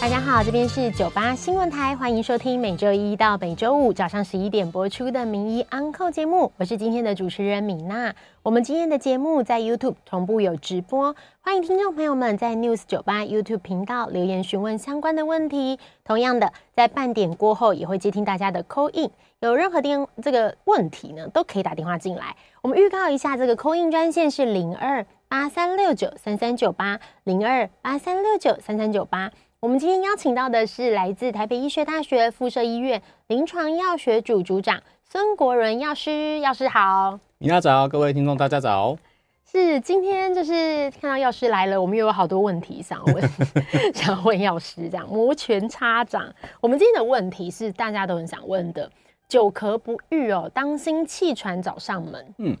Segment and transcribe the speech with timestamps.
[0.00, 8.14] 大家好，这边是九八新闻台，欢迎收听每周一到每周五早上十一点播出的名医 Uncle 节目，我是今天的主持人米娜。
[8.42, 15.78] 我们今天的节目在 YouTube 同步有直播，欢迎听众朋友们在 News 九八 YouTube 频道留言询问相关的问题。
[16.02, 19.10] 同样的，在半点过后也会接听大家的 Call In，
[19.40, 22.34] 有任何电这个问题呢，都可以打电话进来。
[22.62, 29.30] 我们预告一下，这个 Call In 专线是零二八三六九三三九八零二八三六九三三九八。
[29.62, 37.20] 我们今天邀请到的是来自台北医学大学附设医院临床药学组组长孙国仁药师，药师好。
[37.36, 38.96] 你要早，各位听众大家早。
[39.44, 43.30] 是今天就是看到药师来了，我们又有好多问题想问，
[43.92, 46.34] 想问药师这样摩拳擦掌。
[46.62, 48.90] 我们今天的问题是大家都很想问的：
[49.28, 52.34] 久咳不愈哦，当心气喘找上门。
[52.38, 52.56] 嗯，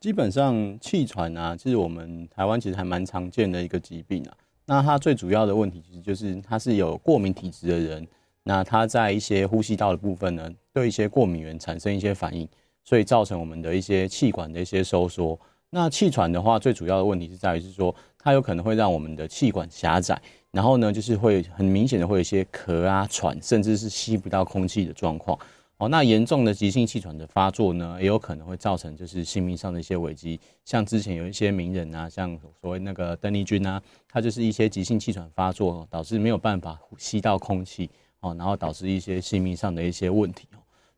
[0.00, 4.32] 基本上气喘啊，其实我们台湾其实还蛮常见的一个疾病啊。
[4.70, 8.06] 那它最主要的问题其实就是它是有过敏体质的人，
[8.44, 12.48] 那他在一些呼吸道的部分呢，对一些过敏原产生一些反应，
[12.84, 15.36] 所以造成我们的一些气管的一些收缩。
[15.70, 25.36] 那气喘的话，最主要的问题是在于是说，它有可能会让我们的气管狭窄，然后呢，就是会很明显的会有一些咳啊、喘，甚至是吸不到空气的状况。
[25.80, 30.38] 哦，那严重的急性气喘的发作呢，也有可能会造成就是性命上的一些危机。
[30.62, 37.88] 像之前有一些名人啊，像所谓那个邓丽君啊，他就是一些急性气喘发作，导致没有办法吸到空气，
[38.20, 40.46] 哦，然后导致一些性命上的一些问题。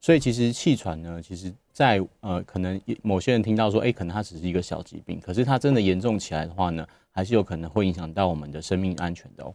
[0.00, 9.54] 所以其实气喘呢，其实在呃，可能某些人听到说，哎，可能它只是一个小疾病，可是它真的严重起来的话呢，还是有可能会影响到我们的生命安全的哦。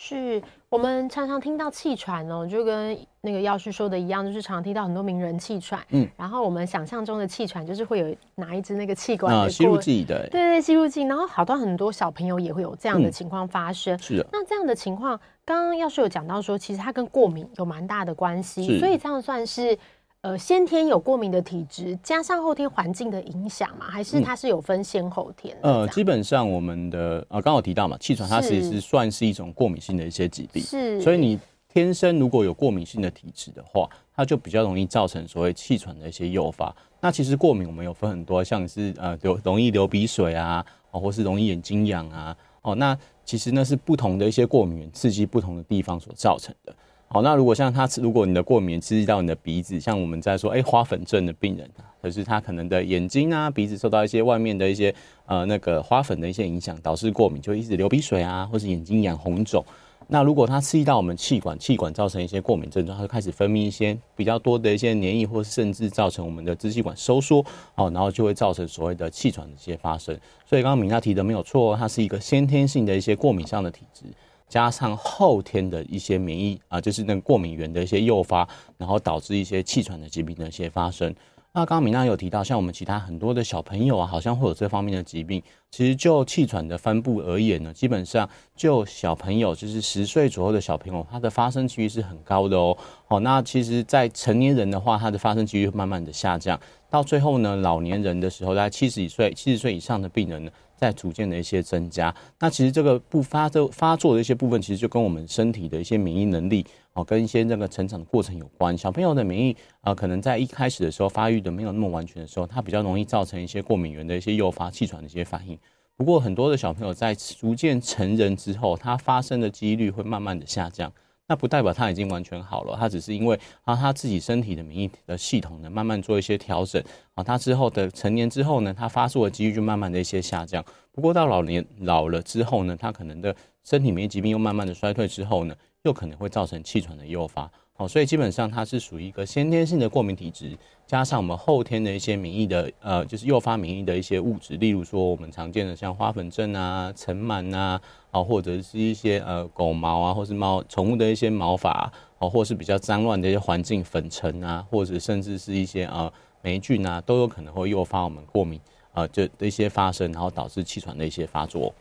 [0.00, 5.84] 是我们常常听到气喘哦，就跟那个药师说的一样，就是常常听到很多名人气喘。
[5.90, 11.02] 嗯，然后我们想象中的气喘就是会有拿一支那个气管的、啊、吸入剂的，对对吸入剂。
[11.02, 13.96] 然后好多很多小朋友也会有这样的情况发生。
[13.96, 19.76] 嗯、是的，那这样的情况，刚刚药师有讲到说，其实它跟过敏有蛮大的关系，所以这样算是。
[20.22, 25.56] 呃，先天有过敏的体质，加上后天环境的影响嘛，还是它是有分先后天？
[25.62, 31.00] 呃，基本上我们的呃，刚好提到嘛，气喘它其实是算是一种过敏性的一些疾病，是。
[31.00, 36.74] 所以你天生如果有过敏性的体质的话，它就比较容易造成所谓气喘的一些诱发。
[37.00, 46.74] 那其实过敏我们有分很多，像是呃流容易流鼻水啊，哦，或是容易眼睛痒啊，哦，那其实那是不同的一些过敏原刺激不同的地方所造成的。
[47.10, 51.66] 好，那如果像他，如果你的过敏刺激到你的鼻子，像我们在说，哎、花粉症的病人，
[52.02, 59.64] 可是他可能的眼睛啊、鼻子受到一些外面的一些呃那个花粉的一些影响，导致过敏，就一直流鼻水啊，或是眼睛痒红肿。
[60.10, 67.42] 那如果它刺激到我们气管，气管造成一些过敏症状，它就开始分泌一些比较多的一些黏液，或是甚至造成我们的支气管收缩，
[67.74, 70.14] 哦，然后就会造成所谓的气喘的一些发生。
[70.44, 74.04] 所以刚刚米娜提的没有错，它是一个先天性的一些过敏上的体质。
[74.48, 81.14] 加上后天的一些免疫啊，就是那个过敏源的一些诱发，然后导致一些气喘的疾病的一些发生。
[81.58, 85.42] 那刚刚米娜有提到，像我们其他很多的小朋友啊，好像会有这方面的疾病。
[85.72, 92.78] 其实就气喘的分布而言呢，基本上就小朋友，就是十岁左右的小朋友，他的发生几率是很高的哦。
[93.08, 96.58] 好，那其实，在成年人的话，他的发生几率会慢慢的下降，
[96.88, 100.52] 到最后呢，老年人的时候，大概七十几岁、七十岁以上的病人呢。
[100.78, 106.64] 在逐渐的一些增加，那其实这个不发的发作的一些部分，其实就跟我们身体的一些免疫能力
[106.98, 108.76] 哦，跟一些那个成长的过程有关。
[108.76, 115.56] 小朋友的免疫啊，可能在一开始的时候发育的没有那么完全的时候，它比较容易造成一些过敏原的一些诱发气喘的一些反应。
[115.96, 120.92] 不过很多的小朋友在逐渐成人之后，它发生的几率会慢慢的下降。
[121.30, 126.82] 那不代表他已经完全好了，他只是因为啊他自己身体的免疫的系统呢，慢慢做一些调整
[127.14, 130.64] 啊，他之后的成年之后呢，他发作的几率就慢慢的一些下降。
[130.90, 137.50] 不过到老年老了之后呢，他可能的身体免疫疾病又慢慢的衰退之后呢，又可能会造成气喘的诱发。
[137.76, 147.80] 哦，所以基本上它是属于一个先天性的过敏体质，加上我们后天的一些免疫的，呃，就是诱发免疫的一些物质，例如说我们常见的像花粉症啊、尘螨啊，
[148.10, 151.88] 啊，或者是一些呃狗毛啊，或是猫宠物的一些毛发
[152.18, 158.60] 啊，或是比较脏乱的一些环境粉尘啊，或者甚至是一些呃霉菌啊，都有可能会诱发我们过敏，
[158.92, 161.72] 呃，就的一些发生，然后导致气喘的一些发作。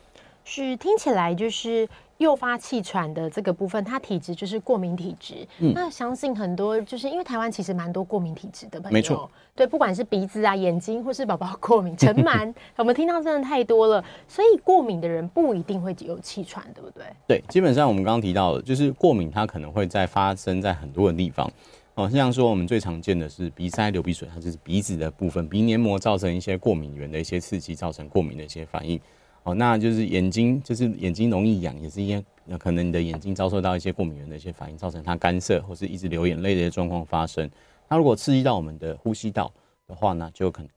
[0.47, 1.87] 是听起来就是。
[2.17, 5.47] 诱发气喘的这个部分，它体质就是过敏体质。
[5.59, 9.29] 嗯，那相信很多就是因为台湾其实蛮多过敏体质的朋友，没错。
[9.55, 14.03] 对，不管是鼻子啊、眼睛，或是宝宝过敏、尘螨， 我们听到真的太多了。
[14.27, 17.03] 所以过敏的人不一定会有气喘，对不对？
[17.27, 21.47] 对，基本上我们刚刚提到的，就是过敏它可能会在发生在很多的地方。
[21.93, 28.99] 哦，像说我们最常见的是鼻塞、流鼻水，它就是鼻子的部分，鼻黏膜造成一些过敏源的一些刺激，造成过敏的一些反应。
[29.47, 37.49] 哦，那就是眼睛，就是眼睛容易痒，也是因为可能你的眼睛遭受到一些过敏原的一些反应，造成它干涩或是一直流眼泪的一些状况发生。
[37.87, 39.49] 那如果刺激到我们的呼吸道
[39.87, 40.69] 的话呢，就可能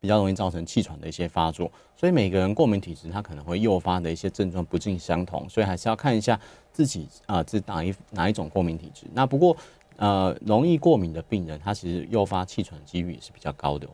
[0.00, 1.68] 比较容易造成气喘的一些发作。
[1.96, 6.38] 所以每个人过敏体质，它可能会诱发的一些症状不尽相同，所以还是要看一下
[6.72, 9.04] 自己啊，是、哪一哪一种过敏体质。
[9.12, 9.56] 那不过。
[9.98, 13.90] 呃，容易过敏的病人，他其实诱发气喘几率也是比较高的哦。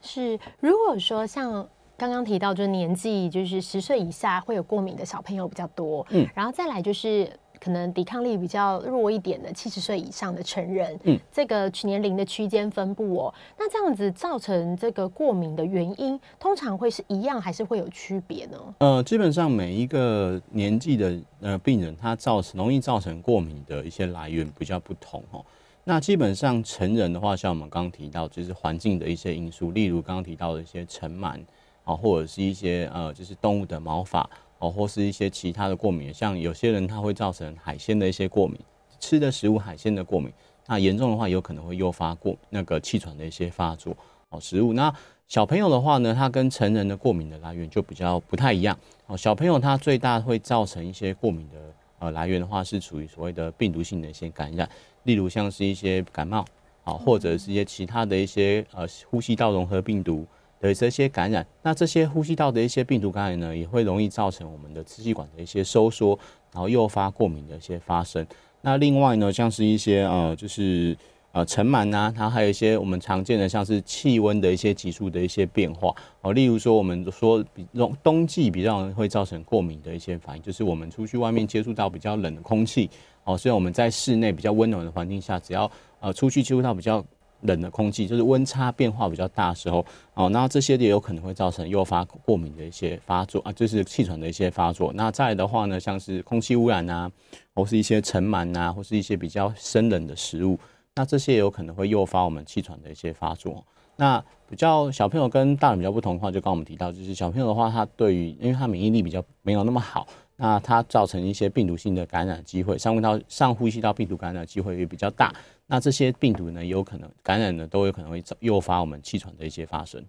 [0.00, 1.68] 是，如果说像
[2.00, 7.30] 刚刚提到，就是年纪就是十岁以下会有过敏的小朋友比较多，嗯，然后再来就是。
[7.62, 18.56] 可能抵抗力比较弱一点的七十岁以上的成人，嗯，这个年龄的区间分布哦，那这样子造成这个过敏的原因，通常会是一样还是会有区别呢？
[18.78, 25.44] 呃，基本上每一个年纪的呃病人，他造成容易造成过敏的一些来源比较不同哦。
[25.84, 31.38] 那基本上成人的话，像我们刚刚提到，就是环境的一些因素，例如刚刚提到的一些尘螨
[31.84, 34.28] 啊，或者是一些呃，就是动物的毛发。
[34.62, 38.60] 哦，或是一些其他的过敏，像有些人他会造成海鲜的一些过敏，
[38.98, 40.30] 吃的食物海鲜的过敏，
[40.66, 43.96] 那严重的话有可能会诱发过那个气喘的一些发作。
[44.28, 44.94] 哦，食物那
[45.28, 48.78] 小朋友的话呢，他跟成人的过敏的来源就比较不太一样。
[49.06, 51.56] 哦，小朋友他最大会造成一些过敏的
[52.00, 54.68] 呃来源的话，是属于所谓的病毒性的一些感染，
[55.04, 56.44] 例如像是一些感冒
[56.84, 60.26] 啊，或者是一些其他的一些呃呼吸道融合病毒。
[60.60, 66.18] 的这些感染，那这些呼吸道的一些病毒感染呢，也会容易造成我们的支气管的一些收缩，
[66.52, 68.24] 然后诱发过敏的一些发生。
[68.60, 70.94] 那另外呢，像是一些呃，就是
[71.32, 82.90] 呃尘螨呐，它还有一些我们常见的像是气温的一些急速的一些变化哦，例如说我们说比冬冬季比较会造成过敏的一些反应，就是我们出去外面接触到比较冷的空气
[83.24, 85.70] 哦，虽然我们在室内比较温暖的环境下，只要
[86.00, 87.02] 呃出去接触到比较
[87.42, 89.84] 冷的空气就是温差变化比较大的时候，
[90.14, 94.92] 哦，那这些也有可能会造成诱发过敏的一些发作啊，就是气喘的一些发作。
[94.94, 97.10] 那再来的话呢，像是空气污染啊，
[97.54, 100.58] 或是一些尘螨啊，或是一些比较生冷的食物，
[100.94, 103.64] 那这些也有可能会诱发我们气喘的一些发作。
[103.96, 110.06] 那比较小朋友跟大人比较不同的话，就刚我们提到，就是小朋友的话，他对于因为他免疫力比较没有那么好。
[110.42, 115.30] 那它造成一些病毒性的感染机会，上呼吸道上呼吸道病毒感染机会也比较大。
[115.66, 120.02] 那这些病毒呢，有可能感染呢，都有可能会诱发我们气喘的一些发生。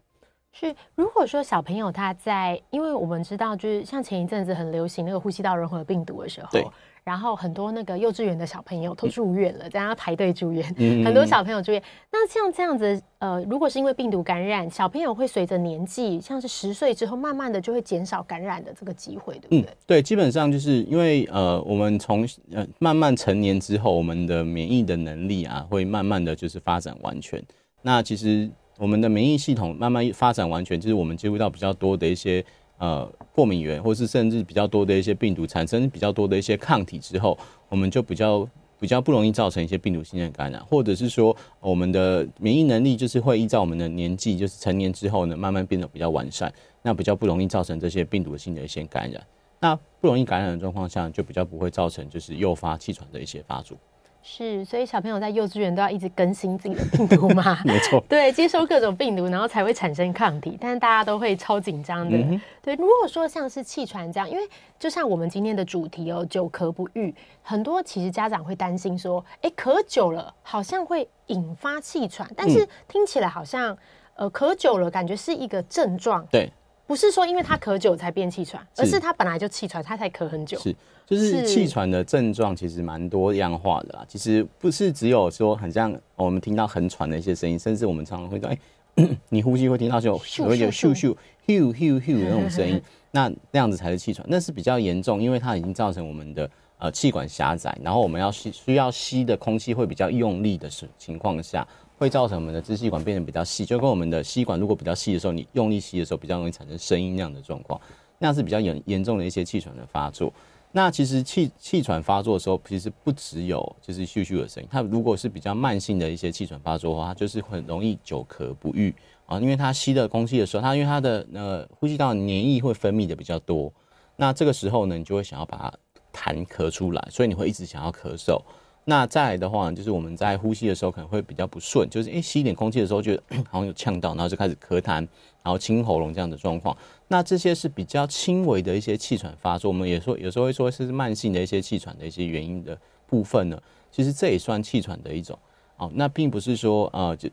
[0.54, 6.72] 是，如果说小朋友他在，因为我们知道，就是像前一阵子很流行那个呼吸道融合病毒的时候。
[7.04, 7.12] 对。
[7.12, 11.82] 然后很多那个幼稚园的小朋友都住院了，在、嗯、家排队住院，嗯、 很多小朋友住院。
[12.12, 19.62] 那像这样子，呃，如果是因为病毒感染，小朋友会随着年纪，像是十岁之后，慢慢的就会减少感染的这个机会，对不对？
[19.62, 27.44] 嗯，对，基本上就是因为呃，我们从呃慢慢成年之后，我们的免疫的能力啊，会慢慢的就是发展完全。
[27.82, 28.48] 那其实
[28.78, 32.46] 我们的免疫系统慢慢发展完全，就是我们接触到比较多的一些。
[32.82, 37.38] 呃，过敏原，或是甚至比较多的一些病毒产生比较多的一些抗体之后，
[37.70, 38.48] 我们就比较
[38.80, 46.52] 比较不容易造成一些病毒性的感染，或者是说我们的免疫能力就是会依照我们的年纪，就是成年之后呢，慢慢变得比较完善，
[46.82, 49.24] 那比较不容易造成这些病毒性的一些感染。
[49.60, 53.78] 那不容易感染的状况下，就比较不会造成就是诱发气喘的一些发作。
[54.24, 57.60] 是，所以小朋友在幼稚园都要一直更新自己的病毒嘛？
[57.66, 60.58] 没错， 对，接收各种病毒，然后才会产生抗体。
[60.62, 62.16] 但是大家都会超紧张的。
[62.16, 64.44] 嗯、对，如果说像是气喘这样，因为
[64.78, 73.76] 就像我们今天的主题哦，久咳不愈，很多其实家长会担心说，哎，咳久了好像会引发气喘，但是听起来好像，
[74.14, 76.26] 呃，咳久了感觉是一个症状。
[76.32, 76.52] 对。
[76.92, 80.60] 不是说因为他咳久才变气喘，而是他本来就气喘，他才咳很久。
[80.60, 84.06] 是，就是气喘的症状其实蛮多样化的啦。
[84.10, 88.60] 其实不是只有说很像我们听到很喘的一些声音，甚至我们常常会说，哎、
[88.96, 91.16] 欸， 你呼吸会听到就会有咻咻咻
[91.48, 92.82] 咻咻的那种声音，
[93.12, 101.66] 那那样子才是气喘，那是比较严重，因为它已经造成我们的呃气管狭窄，然后我们要吸需要吸的空气会比较用力的时情况下。
[102.02, 107.80] 会造成我们的支气管变得比较细，就跟我们的吸管如果比较细的时候，你用力吸的时候比较容易产生声音那样的状况，
[108.18, 110.34] 那是比较严严重的一些气喘的发作。
[110.72, 118.92] 那其实气气喘发作的时候，其实不只有就是咻咻的声音，它如果是比较慢性的一些气喘发作的话，它就是很容易久咳不愈
[119.28, 123.72] 啊，因为它吸的空气的时候，它因为它的呃呼吸道黏液会分泌的比较多，
[124.16, 125.72] 那这个时候呢，你就会想要把它
[126.12, 128.42] 痰咳出来，所以你会一直想要咳嗽。
[128.84, 134.96] 那再来的话，就是我们在呼吸的时候可能会比较不顺，就是诶吸一点空气的时候觉得 好像有呛到，然后就开始咳痰，
[135.44, 136.76] 然后清喉咙这样的状况。
[137.08, 143.62] 那这些是比较轻微的一些气喘发作，我们也说有时候会说是慢性的一些气喘的一些原因的部分呢。
[143.92, 145.38] 其实这也算气喘的一种。
[145.78, 147.30] 哦，那并不是说呃就，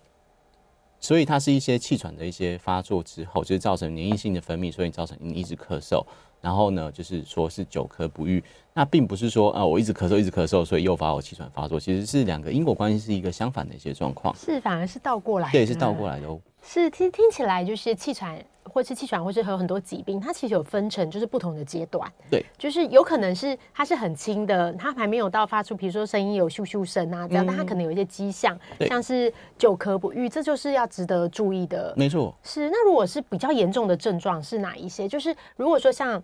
[1.00, 6.04] 所以它是一些气喘的一些发作之后，就是造成黏液性的分泌，所以造成你一直咳嗽。
[6.40, 8.42] 然后呢，就是说是久咳不愈，
[8.72, 16.40] 那并不是说啊，我一直咳嗽，一直咳嗽，所以诱发我气喘发作，其实是两个因果关系是一个相反的一些状况，是反而是倒过来，对，是倒过来的哦。
[16.62, 28.58] 是听听起来就是气喘，或是气喘，或是还有很多疾病，它其实有分成就是不同的阶段，对，就是有可能是它是很轻的，它还没有到发出，比如说声音有咻咻声啊这样，嗯、但它可能有一些迹象，
[28.88, 32.34] 像是久咳不愈，这就是要值得注意的，没错。
[32.42, 35.08] 是那如果是比较严重的症状是哪一些？
[35.08, 36.22] 就是如果说像。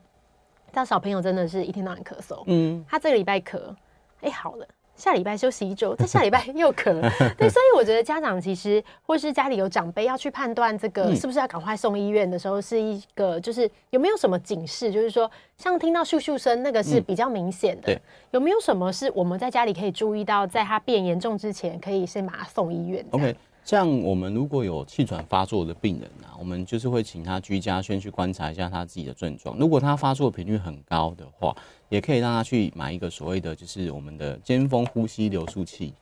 [0.73, 3.59] 像小朋友真的是一天到晚咳嗽，嗯，他这个礼拜咳，
[4.23, 7.01] 哎、欸，好了，下礼拜休息一周，在下礼拜 又咳，
[7.37, 23.37] 对，所以我觉得家长其实或是家里有长辈要去判断这个是不是要赶快送医院的时候，是一个就是有没有什么警示，就是说像听到咻咻声那个是比较明显的，对，有没有什么是我们在家里可以注意到，在他变严重之前，可以先把他送医院？OK。
[23.65, 29.57] 像我们如果有气喘发作的病人啊，我们就是会请他居家先去观察一下他自己的症状。
[29.59, 31.57] 如果他发作频率很高的话，
[31.89, 35.95] 也可以让他去买一个所谓的就是我们的尖峰呼吸流速器。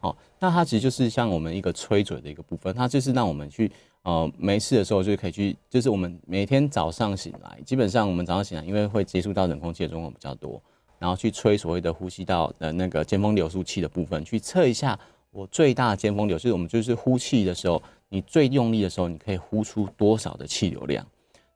[0.00, 3.70] 哦，那它其实就是像我们一个吹嘴的一个部分，它就是让我们去
[4.02, 10.58] 呃没事的时候就可以去，就是我们每天早上醒来，基本上我们早上醒来因为会接触到冷空气的状况比较多，
[10.98, 14.98] 然后去吹所谓的呼吸道的那个尖峰流速器的部分，去测一下。
[15.30, 21.06] 我最大的尖峰流，就是我们就是呼气的时候，你最用力的时候，你可以呼出多少的气流量，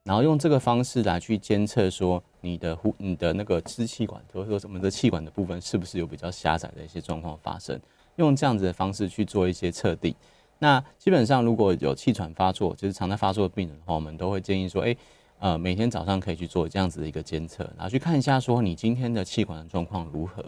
[0.05, 7.81] 然后用这个方式来去监测说你的呼、你的那个支气管，或者说我们的气管的部分，是不是有比较狭窄的一些状况发生？
[8.17, 10.15] 用这样子的方式去做一些测定。
[10.61, 14.97] 那基本上如果有气喘发作，就是常在发作的病人的话，我们都会建议说，哎，
[15.41, 20.45] 呃，每天早上可以去做这样子的一个监测，然后去看一下说你今天的气管的状况如何。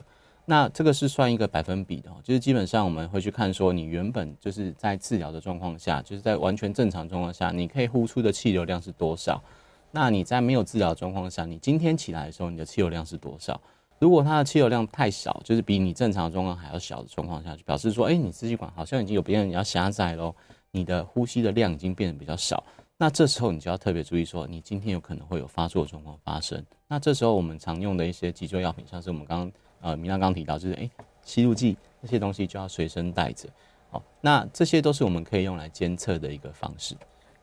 [0.49, 9.43] 那这个是算一个百分比的，就是基本上我们会去看说，你原本就是在治疗的状况下，就是在完全正常状况下，你可以呼出的气流量是多少？
[9.91, 13.61] 那你在没有治疗状况下，你今天起来的时候，你的气流量是多少？
[13.99, 20.33] 如果它的气流量太少，就是比你正常状况还要小的状况下，就表示说，哎，你支气管好像已经有别人要狭窄喽，
[20.71, 22.63] 你的呼吸的量已经变得比较少。
[22.97, 26.65] 那这时候你就要特别注意说，你今天有可能会有发作的状况发生。
[26.87, 29.53] 那这时候我们常用的一些急救药品，像是我们刚刚。
[29.81, 30.91] 呃，明娜刚提到就是，哎，
[31.23, 33.49] 吸入剂这些东西就要随身带着，
[33.91, 36.95] 好，那这些都是我们可以用来监测的一个方式。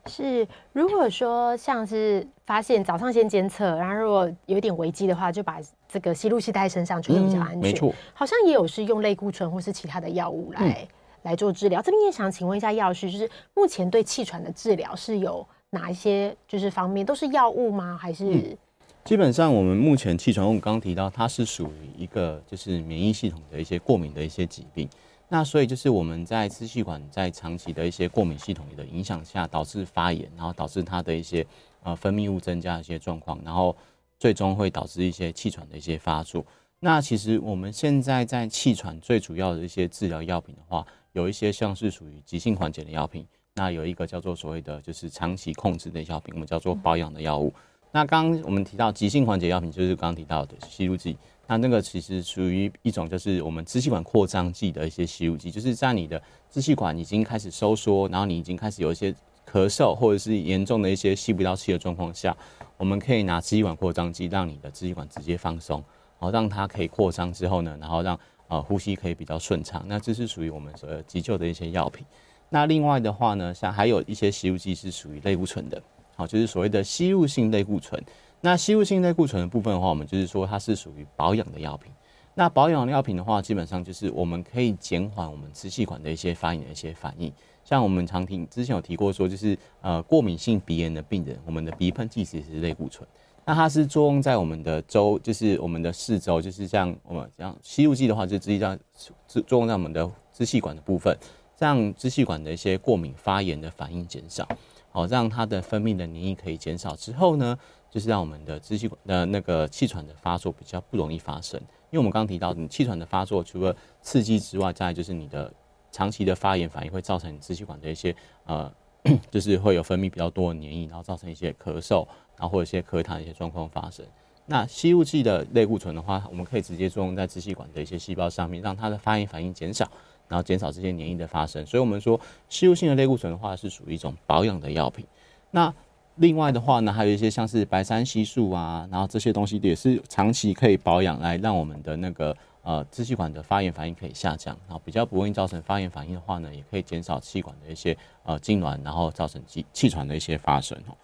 [0.06, 7.58] 是，如果说像是发现早上先监测，然后如果有点危机的话，就把这个吸入器带身上，就会比较安全。
[7.58, 10.88] 没错，好像也有是用类固醇或是其他的药物来、嗯、
[11.22, 11.80] 来做治疗。
[11.80, 17.96] 这边也想请问一下药师，就是目前对气喘的治疗是有哪一些就是方面，都是药物吗？
[17.98, 18.26] 还是？
[18.26, 18.58] 嗯
[19.04, 24.88] 基本上，我们目前气喘，我们刚刚提到，它是属于一个就是免疫系统的一些过敏的一些疾病。
[25.28, 31.46] 那所以就是我们在支气管在长期的一些过敏系统的影响下，导致发炎，然后导致它的一些
[31.82, 33.76] 呃分泌物增加一些状况，然后
[34.18, 36.42] 最终会导致一些气喘的一些发作。
[36.80, 47.52] 那其实我们现在在气喘最主要的一些治疗药品的话，有一些像是属于急性缓解的药品，那有一个叫做所谓的就是长期控制的药品，我们叫做保养的药物。
[47.94, 51.16] 那刚我们提到急性缓解药品，就是刚刚提到的吸入剂。
[51.46, 56.20] 那那个其实属于一种，就是我们支气管扩张剂的一些吸入剂，就是在你的
[56.50, 59.12] 支气管已经开始收缩，然后你已经开始有一些
[59.48, 62.36] 咳嗽或者是严重的一些吸不到气的状况下，
[62.76, 65.76] 我们可以拿支气管扩张剂，让你的支气管直接放松，
[66.18, 69.84] 然后让它可以扩张之后呢，然后让呃呼吸可以比较顺畅。
[69.86, 72.04] 那这是属于我们所谓急救的一些药品。
[72.48, 75.80] 那另外的话呢，像还有一些吸入剂是属于类固醇的。
[76.16, 78.02] 好，就是所谓的吸入性类固醇。
[78.40, 81.90] 那吸入性类固醇的部分的话，我们就是说它是属于保养的药品。
[82.34, 87.32] 那保养的药品的话，基本上就是我们可以减缓我们支气管的一些发炎的一些反应。
[87.64, 93.08] 像我们常听之前有提过说，就是呃过敏性鼻炎的病人，我们的鼻喷剂其实是类固醇。
[93.46, 98.78] 那它是作用在我们的周，就是我们的四周，就是像我们这样吸入剂的话，就直接这样
[99.26, 101.16] 作用在我们的支气管的部分，
[101.58, 104.46] 让支气管的一些过敏发炎的反应减少。
[104.94, 107.58] 好，让它的分泌的黏液可以减少之后呢，
[107.90, 111.60] 就是让我们的支气管的那个气喘的发作比较不容易发生。
[111.90, 115.52] 因为我们刚提到，你气喘的发作除了刺激之外，再就是你的
[115.90, 118.72] 长期的发炎反应会造成你支气管的一些呃，
[119.32, 122.06] 就是会有分泌比较多的黏液，然后造成一些咳嗽，
[122.38, 124.06] 然后或者一些咳痰的一些状况发生。
[124.46, 129.90] 那吸入剂的类固醇的话，我们可以直接作用在支气管的一些细胞上面，让它的发炎反应减少。
[130.28, 135.04] 然后减少这些黏液的发生，所以我们说吸入性的类固醇的话是属于一种保养的药品。
[135.50, 135.72] 那
[136.16, 150.96] 另外的话呢，还有一些像是白山烯素啊，然后这些东西也是长期可以保养，来让我们的那个呃支气管的发炎反应可以下降，然后比较不容易造成发炎反应的话呢，也可以减少气管的一些呃痉挛，然后造成气气喘的一些发生哦。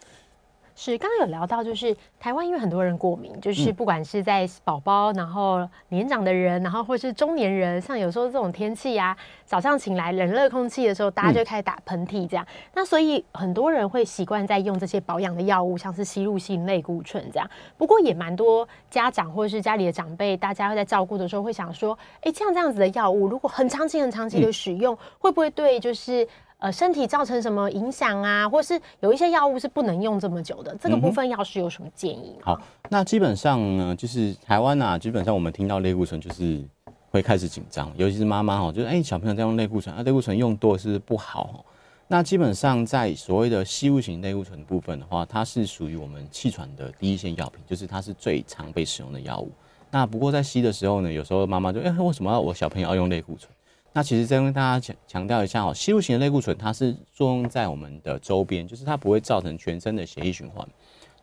[0.83, 12.47] 是，刚刚有聊到，就是台湾因为很多人过敏，就是不管是在宝宝，然后年长的人，然后或是中年人，像有时候这种天气呀，早上醒来冷热空气的时候，大家就开始打喷嚏这样。
[12.73, 17.47] 那所以很多人会习惯在用这些保养的药物，像是吸入性类固醇这样。
[17.77, 26.27] 不过也蛮多家长或者是家里的长辈，大家会在照顾的时候会想说，哎，像这样子的药物，如果很长期、很长期的使用，会不会对就是？
[26.61, 28.49] 呃，身体造成什么影响啊？
[28.49, 32.37] 或是有一些药物是不能用这么久的，这个部分药师有什么建议？
[32.43, 36.63] 好，那基本上呢，就是台湾啊，基本上我们听到类固醇就是
[37.11, 41.65] 会开始紧张，尤其是妈妈哈，就是哎、欸，小朋友在用类固醇，啊，类固醇用多是不好。
[42.09, 49.51] 那基本上在所谓的吸入型类固醇的部分的话，它是属于我们气喘的第一线药品，就是它是最常被使用的药物。
[49.91, 53.51] 那不过在吸的时候呢，有时候妈妈就哎、欸，为什么要我小朋友要用类固醇？
[53.93, 60.67] 那其实再跟大家强强调一下哦，吸入型的类固醇它是作用在我们的周边，就是它不会造成全身的血液循环，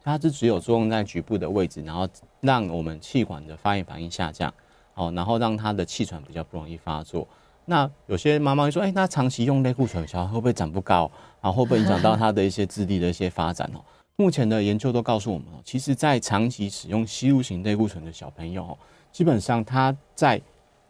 [0.04, 2.08] 它是只有作用在局部的位置，然后
[2.42, 4.54] 让我们气管的发炎反应下降，
[4.96, 7.28] 哦，然后让它的气喘比较不容易发作。
[7.70, 11.10] 那有些妈妈会说，哎，那长期用类固醇，小孩会不会长不高？
[11.42, 13.80] 然后会不会影响到他的一些智力的一些发展哦？
[14.16, 18.78] 目前的研究都告诉我们哦，其实在长期使用吸入型类固醇的小朋友，
[19.12, 20.42] 基本上他在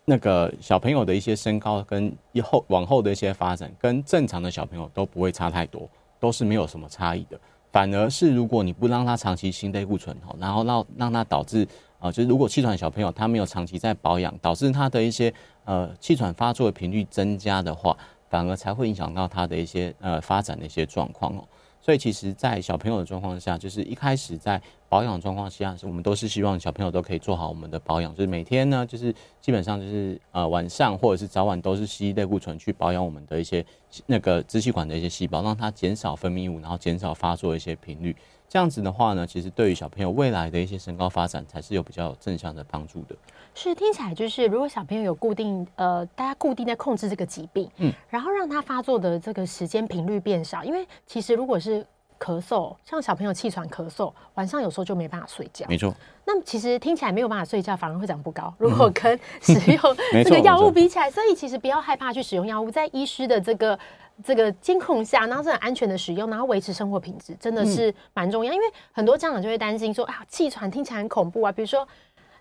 [0.09, 5.85] 那个小朋友的一些身高跟以后往后的一些发展，跟正常的小朋友都不会差太多，
[6.17, 7.37] 都是没有什么差异的。
[7.73, 11.67] 反而是如果你不让他长期吸类固醇，然后让让他导致
[11.99, 15.31] 啊，就是如果气喘小朋友他没有长期在保养，导致他的一些
[15.65, 17.95] 呃气喘发作的频率增加的话，
[18.29, 21.43] 反而才会影响到他的一些呃发展的一些状况哦。
[21.81, 33.65] 所以其实，在小朋友的状况下，就是一开始在保养状况下，我们都是希望小朋友都可以做好我们的保养，就是每天呢，就是基本上就是呃晚上或者是早晚都是吸类固醇去保养我们的一些
[34.06, 38.15] 那个支气管的一些细胞，让它减少分泌物，然后减少发作的一些频率。
[38.50, 43.15] 这样子的话呢，其实对于小朋友未来的一些身高发展，才是有比较正向的帮助的。
[43.54, 51.86] 是听起来就是，如果小朋友有固定呃，大家固定在控制这个疾病，嗯，然后让他发作的这个时间频率变少，因为其实如果是
[52.19, 55.93] 咳嗽，像小朋友气喘咳嗽，晚上有时候就没办法睡觉，没错。
[56.25, 58.53] 那么其实听起来没有办法睡觉，反而会长不高。
[58.58, 59.82] 如果跟使用
[60.23, 63.80] 这个药物比起来，所以其实不要害怕去使用药物，在医师的这个
[64.23, 68.51] 这个监控下，然后是很安全的使用，然后维持生活品质，真的是蛮重要。
[68.51, 71.88] 因为很多家长就会担心说啊，气喘听起来很恐怖啊，比如说。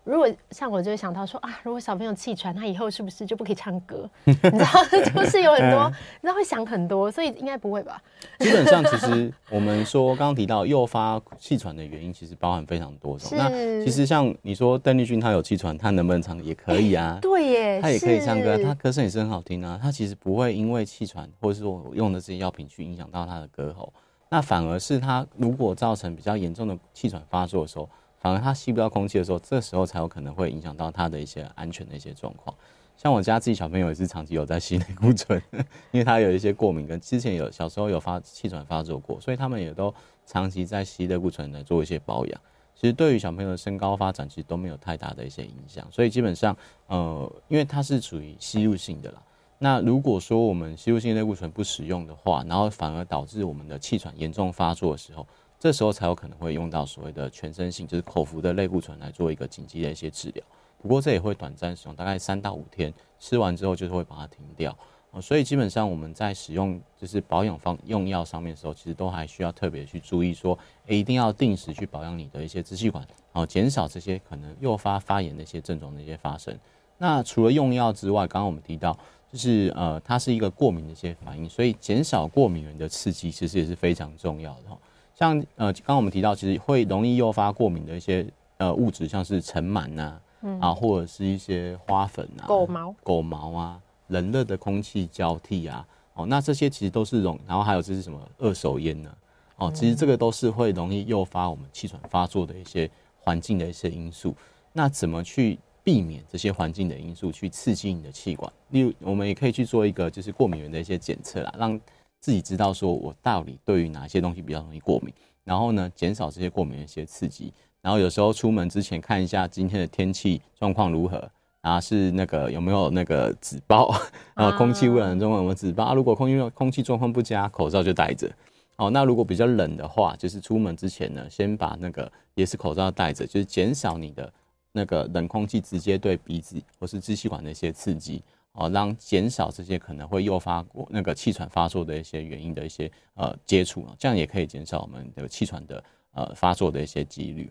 [0.06, 4.08] 如果像我就会想到说啊，如果小朋友气喘，他以后是不是就不可以唱歌？
[4.24, 8.00] 你知道，就是有很多，你知道会想很多，所以应该不会吧？
[8.38, 13.30] 基本上，其实我们说刚刚提到诱发气喘的原因，其实包含非常多种。
[13.36, 13.48] 那
[13.84, 17.18] 其实像你说邓丽君她有气喘，她能不能唱也可以啊？
[17.22, 19.76] 对耶，她也可以唱歌，她歌声也是很好听啊。
[19.82, 23.92] 她其实不会因为气喘或者是说用的这些药品去影响到她的歌喉，
[24.28, 27.88] 那反而是她如果造成比较严重的气喘发作的时候。
[28.26, 32.52] 反而它吸不到空气的时候，这时候才有可能会影响到它的一些安全的一些状况。
[32.96, 35.40] 像我家自己小朋友也是长期有在吸类固醇，
[35.92, 42.40] 因为他有一些过敏，跟之前有小时候有发气喘发作过，所以他们也都长期在吸类固醇来做一些保养。
[42.74, 45.86] 其实对于小朋友的身高发展，其实都没有太大的一些影响。
[45.92, 46.56] 所以基本上，
[46.88, 49.22] 呃，因为它是属于吸入性的啦。
[49.58, 55.24] 那如果说我们吸入性类固醇不使用的话，然后反而导致我们的气喘严重发作的时候，
[55.58, 60.44] 这时候才有可能会用到所谓的全身性，就是口服的类固醇来做一个紧急的一些治疗。
[60.80, 64.76] 不过这也会短暂使用，大概三到五天，吃完之后就是会把它停掉。
[65.18, 76.54] 所以基本上我们在使用就是保养方用药上面的时候，其实都还需要特别去注意说，一定要定时去保养你的一些支气管，然后减少这些可能诱发发炎的一些症状的一些发生。
[76.98, 78.94] 那除了用药之外，刚刚我们提到
[79.32, 84.78] 就是呃，它是一个过敏的一些反应，所以减少过敏原的刺激其实也是非常重要的哈。
[85.18, 88.26] 像呃，刚刚我们提到，其实会容易诱发过敏的一些
[88.58, 90.20] 呃物质，像是尘螨呐，
[90.60, 99.10] 啊，或者是一些花粉啊、狗毛、狗毛啊、冷热的空气交替啊，哦，那这些其实都是容，然后还有这是什么二手烟呢？
[99.56, 104.34] 哦，其实这个都是会容易诱发我们气喘发作的一些环境的一些因素。
[104.74, 108.52] 那怎么去避免这些环境的因素去刺激你的气管？
[108.68, 111.80] 例如，我们也可以去做一个就是过敏源的一些检测啦，让
[112.26, 117.52] 自己知道说，我到底对于哪些东西比较容易过敏，然后呢，减少这些过敏的一些刺激。
[117.80, 121.30] 然后有时候出门之前看一下今天的天气状况如何，
[121.62, 123.94] 然后是那个有没有那个纸包
[124.34, 125.94] 啊空气污染中有没有紫爆。
[125.94, 128.28] 如果空气空气状况不佳，口罩就戴着。
[128.74, 134.32] 哦，那如果比较冷的话，就是出门之前呢，先把那个也是口罩戴着，就是减少你的
[134.72, 138.20] 那个冷空气直接对鼻子或是支气管的一些刺激，
[138.56, 147.50] 哦，让减少这些可能会诱发过那个气喘发作的一些原因的一些呃接触，这样也可以减少我们的气喘的呃发作的一些几率。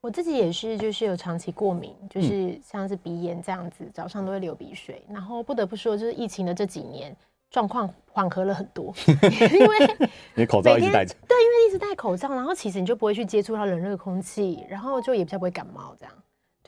[0.00, 5.02] 我自己也是，就是有长期过敏，就是像是鼻炎这样子，早上都会流鼻水。
[5.08, 7.14] 然后不得不说，就是疫情的这几年
[7.50, 8.94] 状况缓和了很多，
[9.50, 9.96] 因为
[10.36, 16.14] 你口罩一直戴着，对，因为一直戴口罩，然后其实你就不会去接触到冷热空气，然后就也比较不会感冒这样。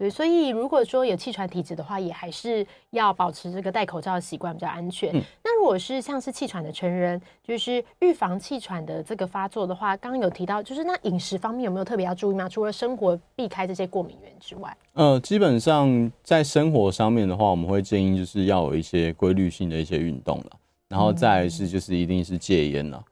[0.01, 5.15] 对，所以如果说有气喘体质的话，也还是要保持这个戴口罩的习惯比较安全。
[5.15, 12.49] 嗯、那如果是像是气喘的成人，就是预防气喘的这个发作的话，刚刚有提到，就是那饮食方面有没有特别要注意吗？
[12.49, 20.51] 除了生活避开这些过敏源之外，呃，基本上在生活上面的话，我们会建议就是要有一些规律性的一些运动了，
[20.89, 23.05] 然后再来是就是一定是戒烟了，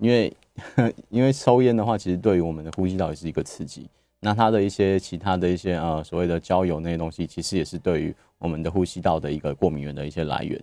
[0.00, 0.32] 嗯、因为
[1.10, 3.88] 因为抽烟的话，其实对于我们的呼吸道也是一个刺激。
[4.20, 10.60] 那它的一些其他的一些呃所谓的焦油那些东西，其实也是对于我们的呼吸道的一个过敏源的一些来源。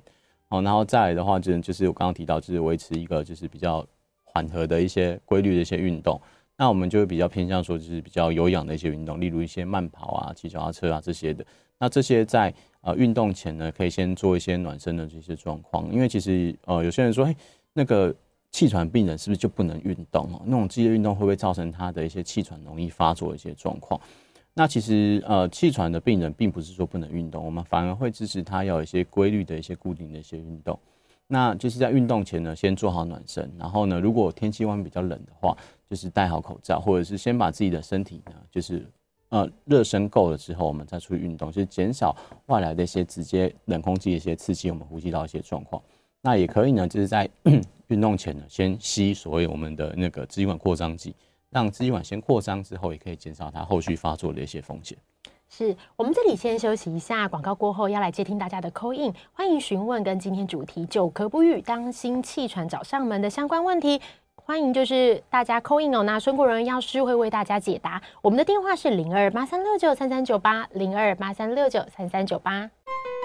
[0.49, 3.85] 好，然后再来的话，就是就是我刚刚提到，就是维持一个就是比较
[4.25, 6.21] 缓和的一些规律的一些运动。
[6.57, 11.45] 那我们就会比较偏向说，就是比较有氧的一些运动，例如一些慢跑啊、骑脚踏车啊这些的。
[11.79, 17.35] 那这些在呃运动前呢，可以先做一些暖身的这些状况，因为其实呃有些人说，哎，
[17.71, 18.13] 那个。
[18.55, 20.41] 气喘病人是不是就不能运动哦？
[20.45, 23.99] 那种激烈运动会不会造成他的一些气喘容易发作的一些状况？
[24.53, 30.79] 那其实呃，气喘的病人并不是说不能运动，我们反而会支持他要有一些规律的一些固定的一些运动。
[31.27, 35.53] 那就是在运动前呢，先做好暖身，然后呢，如果天气外面比较冷的话，
[35.89, 38.89] 就是戴好口罩，或者是先把自己的身体呢，就是
[39.27, 42.15] 呃热身够了之后，我们再出去运动，就是减少
[42.45, 45.83] 外来的一些直接冷空气的一些刺激我们呼吸道一些状况。
[46.21, 47.29] 那也可以呢，就是在
[47.87, 51.15] 运动前呢，先吸所谓我们的那个支气管扩张剂，
[51.49, 54.97] 让支气管先扩张之后，也可以减少它后续发作的一些风险。
[55.47, 64.01] 是我们这里先休息一下，广告过后要来接听大家的 call in，欢迎询问跟今天主题“久咳不愈，当心气喘找上门”的相关问题。
[64.35, 68.01] 欢迎就是大家 call in 哦，那孙国荣药师会为大家解答。
[68.21, 72.69] 我们的电话是零二八三六九三三九八零二八三六九三三九八。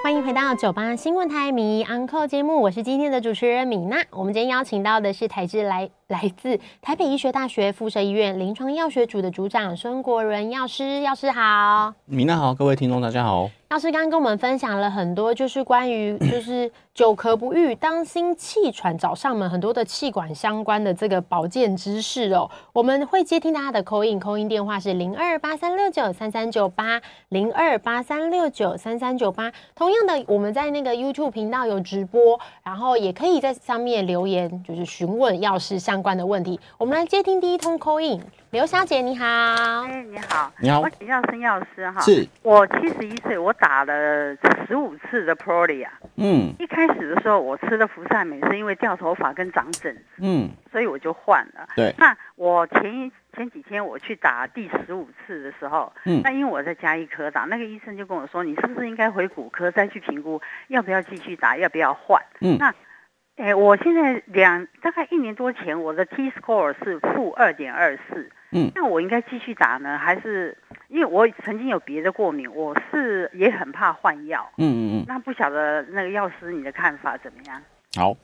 [0.02, 4.02] 欢迎回到九八新闻台迷 Uncle 节目，我是今天的主持人米娜。
[4.10, 11.94] 我们今天邀请到的是台智来来自台北医学大学附设医院临床药学组的组长孙国仁药师，药师好。
[12.04, 13.48] 米娜好，各位听众大家好。
[13.70, 22.50] 药师刚刚跟我们分享了很多，就是关于就是久咳不愈，当心气喘找上门，很多的气管相关的这个保健知识哦。
[22.72, 29.52] 我们会接听大家的口音，口音电话是零二八三六九三三九八零二八三六九三三九八。
[29.76, 36.58] 同样的，我们在那个 YouTube 频道有直播，然后也可以在上面留言，就是询问药师相关的问题。
[36.78, 38.22] 我们来接听第一通 call in。
[38.50, 42.26] 刘小姐你好，哎你好，你好，我请教孙药师哈，是。
[42.42, 44.36] 我七十一岁，我打了
[44.66, 45.86] 十五次的 Prolia，
[46.16, 62.74] 嗯，一开始的时候我吃的福善美，是因为掉头发跟长疹子，嗯，所以我就换了，对，那我前一前几天我去打第十五次的时候，嗯，那因为我在加医科打，那个医生就跟我说，你是不是应该回骨科再去评估，要不要继续打，要不要换，嗯，那。
[63.40, 68.30] 哎，我现在两大概一年多前，我的 T score 是负二点二四。
[68.52, 70.54] 嗯，那我应该继续打呢，还是
[70.88, 74.46] 因为我曾经有别的过敏，我是也很怕换药。
[74.58, 75.04] 嗯嗯嗯。
[75.08, 77.62] 那不晓得那个药师你的看法怎么样？
[77.96, 78.14] 好，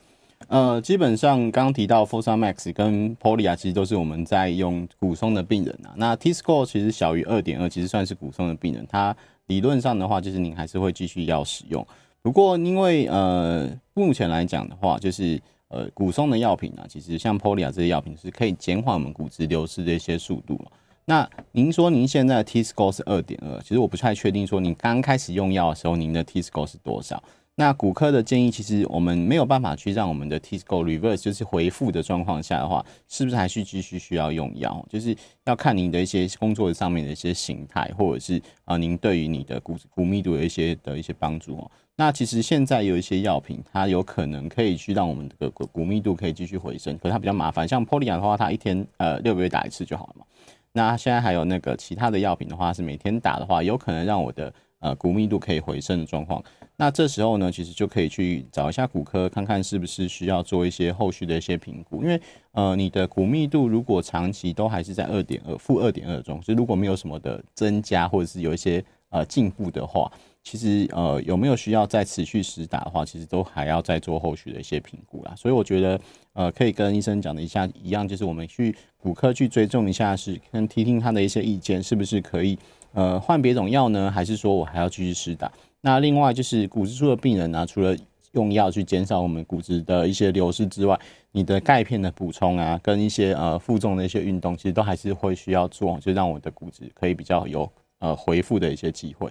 [0.48, 5.94] 呃，基本上刚刚提到 Fosamax 跟 Prolia 其实都是我们在用骨松的病人啊。
[5.96, 11.87] 那 T score 其实小于二点二，其实算是骨松的病人，他理论上的话，就是您还是会继续要使用。
[12.27, 20.61] 不过，因为呃，目前来讲的话，就是呃，骨松的药品啊，其实像 Polia 这些药品是可以减缓我们骨质流失的一些速度。
[21.05, 27.23] 那您说您现在的 T score 是二点二，其实我不太确定说您刚开始用药的时候您的 T score 是多少。
[27.55, 34.85] 那骨科的建议，其实我们没有办法去让我们的 T score reverse，就是回复的状况下的话，是不是还是继续需要用药？
[34.91, 41.71] 就是要看您的一些工作上面的一些形态，或者是啊，您对于你的骨骨密度有一些的一些帮助哦。
[41.99, 47.67] 那其实现在有一些药品，它有可能可以去让我们的骨骨密度可以继续回升，可是它比较麻烦。
[47.67, 50.27] 像 Prolia 的话，它一天呃六个月打一次就好了嘛。
[50.73, 56.45] 那现在还有那个其他的药品的话，是每天打的话，有可能让我的呃骨密度可以回升的状况。
[56.77, 62.03] 那这时候呢，其实就可以去找一下骨科，看看是不是需要做一些后续的一些评估。
[62.03, 62.21] 因为
[62.53, 70.13] 呃，你的骨密度如果长期都还是在二点二负二点二中，就如果没有什么的增加或者是有一些呃进步的话。
[70.47, 75.35] 其实呃有没有需要再持续施打的话，其实都还要再做后续的一些评估啦。
[75.37, 76.01] 所以我觉得
[76.35, 82.57] 呃可以跟医生讲的一下一样，就是我们去骨科去追踪一下，是跟听听他的一些意见，是不是可以
[82.93, 84.09] 呃换别种药呢？
[84.09, 85.51] 还是说我还要继续施打？
[85.81, 87.97] 那另外就是骨质疏的病人呢、除了
[88.31, 90.97] 用药去减少我们骨质的一些流失之外，
[91.33, 99.29] 你的钙片的补充啊，跟一些呃负重的一些运动，其实都还是会需要做，就让我的骨质可以比较有呃恢复的一些机会。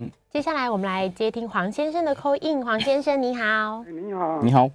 [0.00, 2.64] 嗯，接下来我们来接听黄先生的 call in。
[2.64, 4.68] 黄先生你好，你好，你好。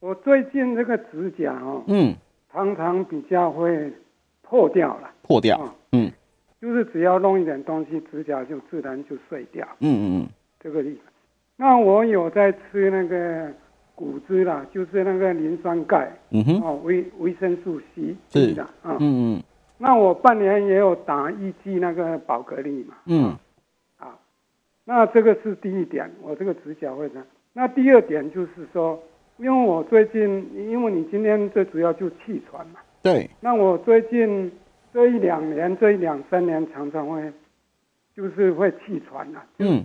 [0.00, 2.14] 我最近这个指甲哦，嗯，
[2.52, 3.90] 常常比较会
[4.42, 5.58] 破掉了，破掉，
[5.92, 6.12] 嗯，
[6.60, 9.66] 就是只要弄一点东西，指甲就自然就碎掉。
[9.80, 10.28] 嗯嗯嗯，
[10.60, 11.12] 这个地方。
[11.56, 13.50] 那我有在吃那个
[13.94, 18.52] 骨汁啦，就是那个磷酸钙，嗯哼，哦维维生素 C 是。
[18.52, 19.42] 的，啊，嗯嗯，
[19.78, 23.40] 那我半年也有打一剂那个宝格丽嘛，嗯，啊，
[24.88, 27.26] 那这个是第一点，我这个指甲会这样。
[27.52, 28.98] 那第二点就是说，
[29.36, 34.50] 因为我最近，因为你今天最主要就气喘嘛，对，那我最近
[34.94, 37.32] 这一两年，这一两三年常常会，
[38.14, 39.84] 就是会气喘呐，嗯，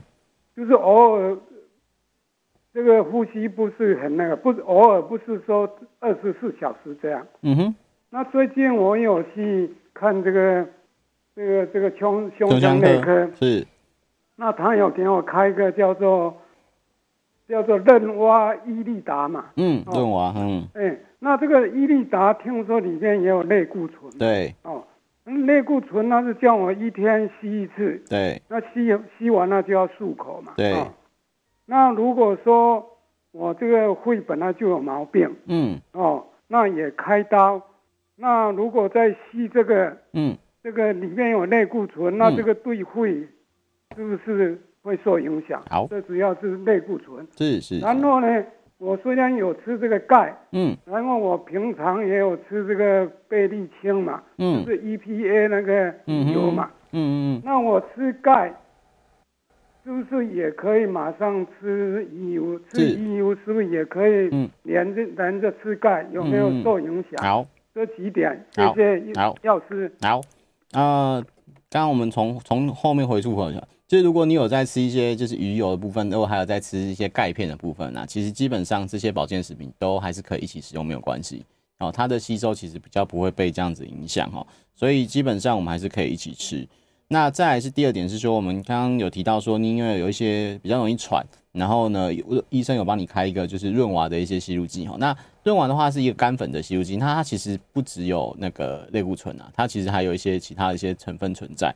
[0.55, 1.37] 就是偶尔。
[2.73, 7.27] 这个呼吸不是很那个，不是偶尔，不是说二十四小时这样。
[7.41, 7.75] 嗯哼。
[8.09, 10.65] 那最近我有去看这个，
[11.35, 13.29] 这个这个胸胸腔内科。
[13.35, 13.67] 是。
[14.41, 16.35] 那他有给我开一个叫做
[17.47, 19.45] 叫做润蛙伊利达嘛。
[19.55, 20.67] 嗯，润蛙，嗯。
[20.73, 24.11] 哎，那这个伊利达听说里面也有类固醇。
[24.17, 24.55] 对。
[24.63, 24.83] 哦，
[25.25, 28.01] 类固醇那是叫我一天吸一次。
[28.09, 28.41] 对。
[28.47, 30.53] 那吸吸完了就要漱口嘛。
[30.57, 30.73] 对。
[31.67, 32.83] 那如果说
[33.31, 37.61] 我这个肺本来就有毛病，嗯，哦，那也开刀。
[38.15, 43.27] 那如果再吸这个，嗯，这个里面有类固醇，那这个对肺
[43.95, 45.61] 是不是会受影响？
[45.69, 47.25] 好，这主要是类固醇。
[47.37, 47.79] 是是。
[47.79, 48.43] 然后呢，
[48.77, 55.93] 我虽然有吃这个钙，嗯，然后我平常也有吃这个贝利清嘛，嗯，就是 EPA 那个
[56.33, 57.41] 油嘛，嗯嗯嗯。
[57.43, 58.53] 那我吃钙。
[59.83, 62.59] 是不是也可以马上吃鱼油？
[62.69, 64.29] 吃鱼油是不是也可以
[64.61, 66.05] 连着连着吃钙？
[66.11, 67.19] 有没有受影响？
[67.19, 69.91] 好，这几点谢谢好，药师。
[70.03, 70.21] 好，
[70.73, 71.19] 呃，
[71.71, 73.59] 刚刚我们从从后面回溯一下，
[73.91, 81.43] 就是如果你有在吃一些就是鱼油的部分，然后还有在吃一些钙片的部分那、啊、其实基本上这些保健食品都还是可以一起使用，没有关系。
[81.79, 86.65] 哦，它的吸收其实比较不会被这样子影响哦，所以基本上我们还是可以一起吃。
[87.09, 92.09] 那再来是第二点是说，我们刚刚有提到说，你因为有一些比较容易喘，然后呢，
[92.49, 94.95] 医生有帮你开一个就是润娃的一些吸入剂哈。
[94.97, 101.75] 那润娃的话是一个干粉的吸入剂，它它其实不只有那个类固醇啊，它其实还有一些其他的一些成分存在。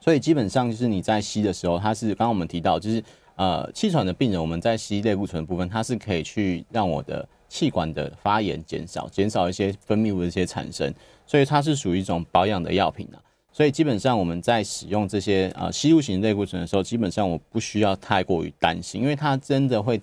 [0.00, 3.02] 所以基本上就是你在吸的时候，它是刚刚我们提到，就是
[3.36, 10.92] 呃气喘的病人，我们在吸类固醇的部分，它是可以去让我的气管的发炎减少，减少一些分泌物的一些产生，
[11.26, 13.20] 所以它是属于一种保养的药品啊。
[13.52, 20.00] 所以基本上我们在使用这些呃吸入型类固醇的时候，基本上我不需要太过于担心，因为它真的会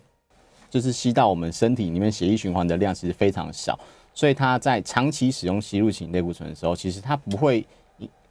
[0.69, 3.79] 就是吸到我们身体里面血液循环的量其实非常少，
[4.13, 7.65] 所以它在长期使用吸入型类固醇的时候，其实它不会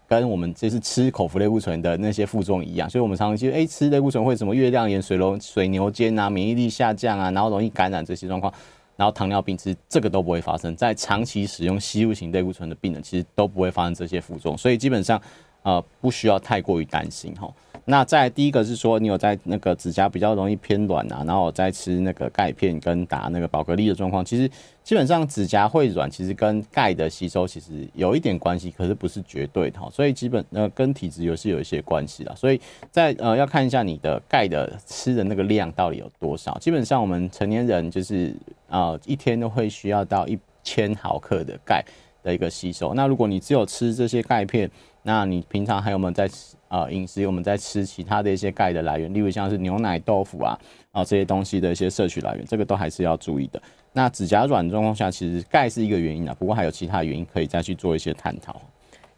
[0.09, 2.89] 跟我们就是吃口服类固醇的那些副作用一样。
[2.89, 8.53] 所以我们常常觉得，哎，吃类固醇会什么月亮眼、水龙水牛肩啊，免疫力下降啊，然后容易感染这些状况。
[8.97, 15.21] 然后糖尿病其实这个都不会发生，在长期使用吸入型类固醇的病人，其实都不会发生这些副作用，所以基本上，
[15.63, 17.53] 呃，不需要太过于担心哈。
[17.89, 24.51] 那再第一个是说，你有在那个指甲比较容易偏软啊，然后在吃那个钙片跟打那个宝格丽的状况，其实
[24.83, 29.89] 基本上指甲会软，其实跟钙的吸收其实有一点关系，可是不是绝对的哈。
[29.93, 36.59] 所以基本呃跟体质也是有一些关系的，所以在呃要看一下你的钙的吃的那个量到底有多少。
[36.59, 38.35] 基本上我们成年人就是
[38.69, 41.85] 呃一天都会需要到一千毫克的钙
[42.25, 42.95] 的一个吸收。
[42.95, 44.69] 那如果你只有吃这些钙片，
[45.05, 46.29] 那你平常还有没有在
[46.69, 47.27] 啊饮食？
[47.27, 50.59] 我们在吃其他的一些钙的来源，例如像是牛奶、豆腐啊，
[50.93, 53.61] 啊这些东西的一些摄取来源，这个都还是要注意的。
[53.93, 58.61] 那指甲软状况下，其实钙是一个原因啊，不过还有其他原因可以再去做一些探讨。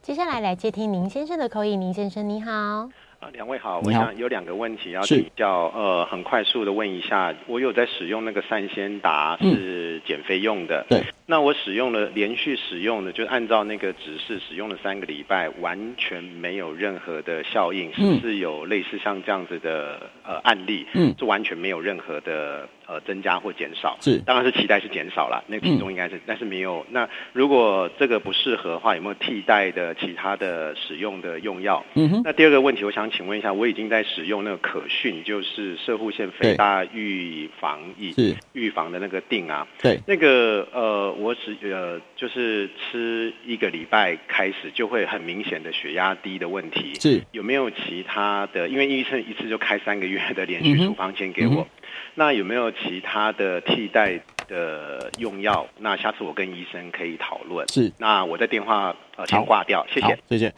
[0.03, 2.89] 接下来来接听林先生的口音，林先生你好。
[3.21, 20.87] 啊，两位好，我想有两个问题要请教，呃，很快速的问一下，我有在使用那个三仙达是减肥用的，对，那我使用了连续使用的，就按照那个指示使用了三个礼拜，完全没有任何的效应，是不是有类似像这样子的呃案例？
[20.93, 23.96] 嗯，就完全没有任何的呃增加或减少。
[24.01, 26.85] 是，当然是期待是减少了，那个体重应该是，嗯、但是没有。
[26.90, 31.85] 那如果这个不适合的话，有没有替代的其他的使用的用药？
[31.94, 32.22] 嗯哼。
[32.24, 39.68] 那第二个问题，我想请问一下，我已经在使用那个可训，就是射护腺肥大预防液，是预防的那个定啊。
[39.83, 40.01] 对。
[40.07, 46.94] 那个呃，我只呃就是吃一个礼拜开始就会很明显的血压低的问题。
[47.01, 47.22] 是。
[47.33, 48.68] 有没有其他的？
[48.68, 51.62] 因为医生一次就开三个月的连续处方箋给我。
[51.62, 51.66] 嗯
[52.14, 55.66] 那有没有其他的替代的用药？
[55.79, 57.68] 那下次我跟医生可以讨论。
[57.68, 60.53] 是，那我在电话呃先挂掉，谢谢，谢谢。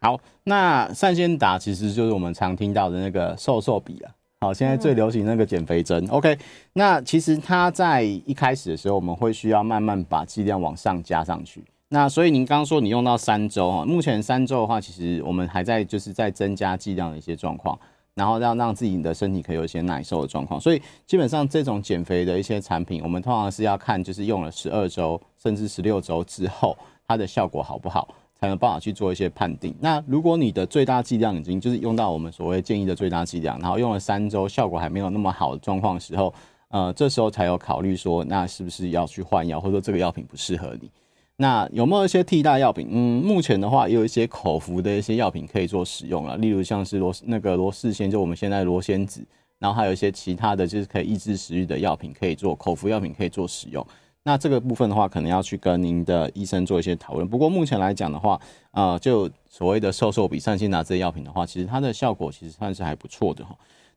[0.00, 4.12] 好，那善先达其实就是我们常听到的那个瘦瘦笔啊。
[4.40, 6.04] 好，现在最流行那个减肥针。
[6.04, 6.38] 嗯、OK，
[6.74, 11.64] 那其实它在一开始的时候，我们会需要慢慢把剂量往上加上去。
[11.88, 17.78] 那所以您刚刚说你用到三周哈，目前三周的话，其实我们还在就是在增加剂量的一些状况。
[18.14, 26.76] 然后让让自己的身体可以有一些耐受的状况，所以基本上这种减肥的一些产品，我们通常是要看就是用了十二周甚至十六周之后，
[27.08, 29.74] 它的效果好不好，才能办法去做一些判定。
[29.80, 36.32] 那如果你的最大剂量已经就是用到我们所谓建议的最大剂量，然后用了三周，效果还没有那么好的状况时候，
[36.68, 40.88] 呃，这时候才有考虑说，那是不是要去换药，或者说这个药品不适合你。
[41.36, 42.88] 那有没有一些替代药品？
[42.90, 49.24] 嗯，目前的话也有一些口服的一些药品可以做使用了，例如像是罗那个罗氏仙，就我们现在罗仙子，
[49.58, 53.84] 然后还有一些其他的就是可以抑制食欲的药品可以做口服药品可以做使用。
[54.22, 57.28] 那这个部分的话，可能要去跟您的医生做一些讨论。
[57.28, 63.54] 不过目前来讲的话，呃，就所谓的瘦瘦比、善纤达这些药品的话，其实它的效果其实算是还不错的哈。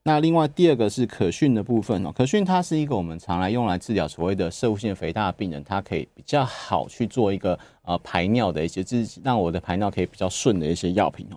[0.08, 11.36] 那另外第二个是可训的部分哦，可训它是一个我们常来用来治疗所谓的摄护腺肥大的病人，它可以比较好去做一个呃排尿的一些，就是让我的排尿可以比较顺的一些药品哦。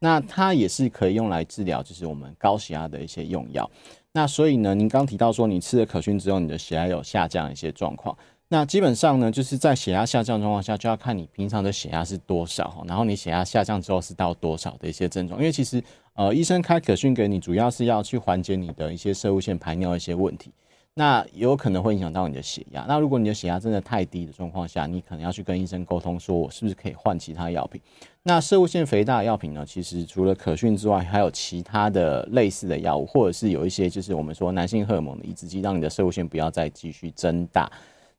[0.00, 3.70] 那它也是可以用来治疗，就是我们高血压的一些用药。
[4.10, 8.18] 那所以呢，您刚提到说你吃了可讯之后，你的血压有下降一些状况。
[8.48, 15.38] 那基本上呢，就是在血压下降状况下，就要看你平常的血压是多少，然后你血压下降之后是到多少的一些症状。
[15.38, 15.80] 因为其实，
[16.18, 20.50] 呃，医生开可训给你，主要是要去缓解你的一些摄护腺排尿一些问题。
[20.94, 22.84] 那有可能会影响到你的血压。
[22.88, 27.80] 那如果你的血压真的太低的状况下，你可能要去跟医生沟通，说我是不是可以换其他药品。
[28.24, 37.70] 那摄护腺肥大的药品呢，其实除了可训之外，还有其他的类似的药物，或者是有一些就是我们说男性荷尔蒙的抑制剂，让你的摄护腺不要再继续增大。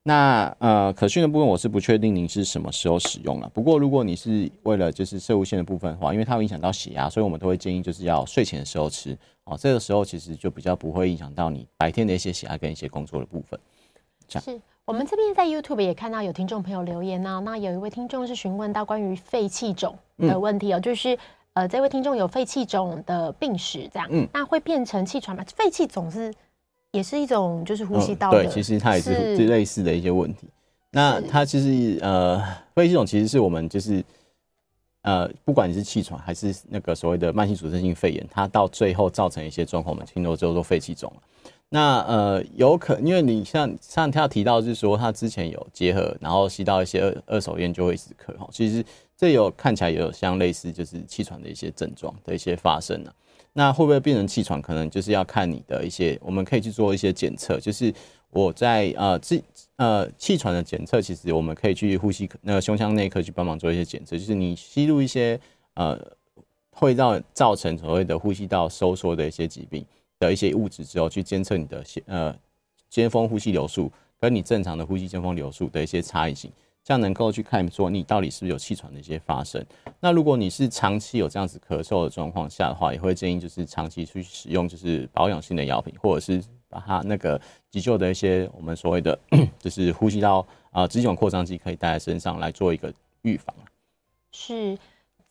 [0.04, 3.50] 那呃，可训的部分我是不确定您是什么时候使用了。
[3.54, 9.58] 不过如果你是为了就是摄护腺的部分的话，因为它会影响到血压，所以我们都会建议就是要睡前的时候吃哦。
[9.60, 13.60] 这个时候其实就比较不会影响到你白天的一些血压跟一些工作的部分。
[14.28, 14.44] 这样。
[14.44, 21.20] 是我们这边在 YouTube 也看到有听众朋友留言呢、啊，那有一位听众是询问到关于肺气肿的问题哦，嗯、就是
[21.54, 25.44] 呃，这位听众有肺气肿的病史，这样，嗯，那会变成气喘吗？
[25.56, 26.34] 肺气肿是？
[26.92, 30.48] 也是一种就是呼吸道的、嗯，对，其实它也是类似的一些问题。
[30.92, 32.42] 那它其实呃，
[32.74, 34.04] 肺气肿其实是我们就是
[35.04, 41.12] 呃，不管你是气喘还是那个所谓的慢性阻塞性肺炎，它到最后造成一些状况，我们听到之后做肺气肿。
[41.72, 48.84] 那呃，有可能因为你像像他提到就是说他之前有结合，然后吸到一些二二手烟就会一直咳哈，其实
[49.16, 53.14] 这有看起来也有像类似就是气喘的一些症状的一些发生呢、啊。
[53.54, 54.62] 那会不会变成气喘？
[54.62, 57.60] 可能就是要看你的一些，我们可以去做一些检测。
[57.60, 57.94] 就是
[58.30, 59.44] 我在呃气
[59.78, 64.18] 呃气喘的检测，其实我们可以去呼吸那个胸腔内科去帮忙做一些检测。
[64.18, 65.40] 就是你吸入一些
[65.74, 66.00] 呃
[66.72, 69.84] 会让造成所谓的呼吸道收缩的一些疾病
[70.20, 72.36] 的一些物质之后，去监测你的呃
[72.90, 76.52] 尖峰呼吸流速跟你正常的呼吸尖峰流速的一些差异性。
[76.84, 79.64] 这样能够去看说你到底是不是有气喘的一些发生。
[80.00, 87.40] 那如果你是长期有这样子咳嗽的状况下的话，也会建议就是长期去使用就是保养性的药品，或者是把它那个
[87.70, 89.18] 急救的一些我们所谓的
[89.60, 93.54] 就是呼吸道啊支气管扩张剂可以带在身上来做一个预防。
[94.32, 94.78] 是。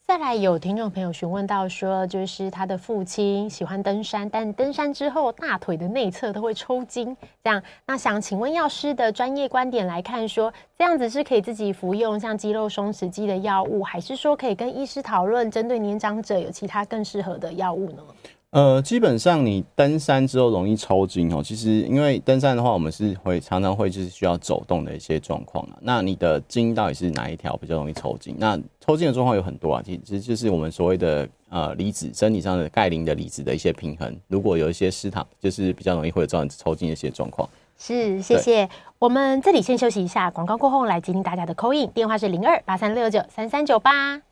[0.09, 18.03] 再来有听众朋友询问到说，就是他的父亲喜欢登山，但登山之后大腿的内侧都会抽筋，这样，那想请问药师的专业观点来看说，这样子是可以自己服用像肌肉松弛剂的药物，还是说可以跟医师讨论针对年长者有其他更适合的药物呢？
[18.51, 21.43] 呃，基本上你登山之后容易抽筋哦。
[21.43, 25.77] 其实因为登山的话，我们是会常常会就是需要走动的一些状况啊。
[25.83, 28.35] 那你的筋到底是哪一条比较容易抽筋？
[28.39, 37.47] 那抽筋的状况有很多啊，其实就是我们所谓的呃离子身体上的钙磷的离子的一些平衡，如果有一些失常，就是比较容易会造成抽筋的一些状况。
[37.77, 38.66] 是，谢谢。
[38.99, 44.22] 我们这里先休息一下，广告过后来接听大家的 call in，电话是零二八三六九三三九八。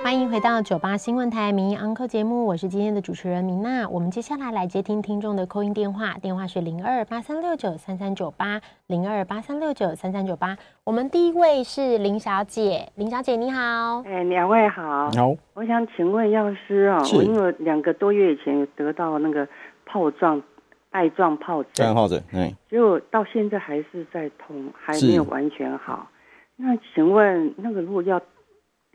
[0.00, 3.88] 欢迎回到九八新闻台民意安扣节目，我是今天的主持人明娜。
[3.88, 10.56] 我们接下来来接听听众的 call in 电话，电话是零二八三六九三三九八零二八三六九三三九八。
[10.84, 19.46] 我们第一位是林小姐，林小姐你好，哎，两位好，好，我想请问药师啊，我因为两个多月以前有得到那个
[19.86, 20.40] 疱状
[20.90, 26.08] 带状疱疹，疱疹，哎，结果到现在还是在痛，还没有完全好。
[26.56, 28.20] 那请问那个如果要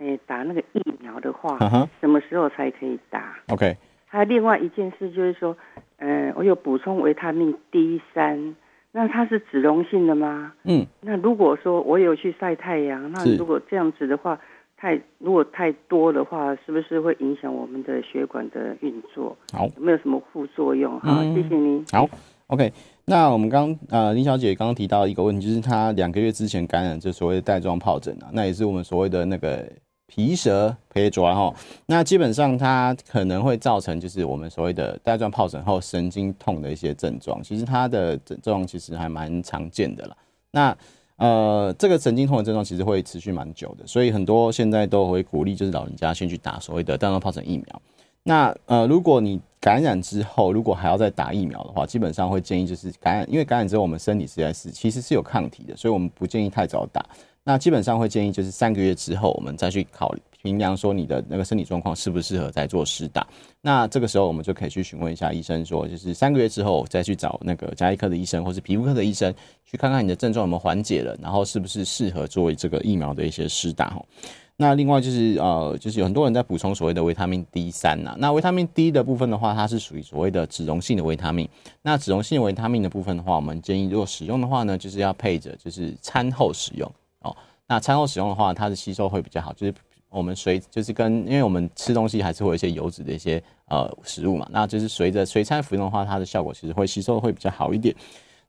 [0.04, 1.88] 诶，打那个疫苗的话，uh huh.
[2.02, 3.78] 什么时候才可以打？OK。
[4.06, 5.56] 还有另外一件事就是说，
[5.98, 8.56] 呃，我有补充维他命 D 三，
[8.92, 10.54] 那它是脂溶性的吗？
[10.66, 10.86] 嗯。
[11.02, 14.38] 那如果说我有去晒太阳，那如果这样子的话，
[14.76, 19.36] 太如果太多的话，是不是会影响我们的血管的运作？
[19.54, 21.00] 好，有没有什么副作用？
[21.00, 21.84] 好，嗯、谢谢您。
[21.94, 22.06] 好
[22.48, 22.72] ，OK。
[23.06, 29.66] 那我们刚呃林小姐刚刚提到一个问题，就是她两个月之前感染这所谓的带状疱疹啊，那也是我们所谓的那个。
[30.16, 31.52] 皮蛇皮抓哈，
[31.88, 37.42] 那基本上它可能会造成就是我们所谓的带状疱疹后神经痛的一些症状。
[37.42, 40.16] 其实它的症状其实还蛮常见的啦。
[40.52, 40.78] 那
[41.16, 47.82] 呃，这个神经痛的症状其实会持续蛮久的，所以很多现在都会鼓励就是老人家先去打所谓的带状疱疹疫苗。
[48.22, 57.04] 那呃，如果你感染之后，如果还要再打疫苗的话，基本上会建议就是感染，因为感染之后我们身体实在是其实是有抗体的，所以我们不建议太早打。
[57.44, 63.28] 那基本上会建议就是三个月之后，我们再去考虑评量说你的那个身体状况适不适合再做施打。
[63.62, 69.34] 那这个时候我们就可以去询问一下医生，说就是三个月之后再去找那个家医科的医生或是皮肤科的医生，
[69.66, 74.02] 去看看你的症状有没有缓解了，然后是不是适合作为这个疫苗的一些施打哈。
[74.56, 78.16] 那另外就是呃，就是有很多人在补充所谓的维他命 D 三呐。
[78.20, 81.50] 那维他命 D 的部分的话，它是属于所谓的脂溶性的维他命。
[81.82, 86.90] 那脂溶性维他命的部分的话，我们建议如果使用的话呢，就是要配着就是餐后使用。
[87.24, 87.36] 哦，
[87.68, 89.52] 那餐后使用的话，它的吸收会比较好。
[89.54, 89.74] 就是
[90.10, 97.96] 我们随就是跟，因为我们吃东西还是会有一些油脂的一些呃食物嘛，那就是随着随餐服用的话，它的效果其实会吸收会比较好一点。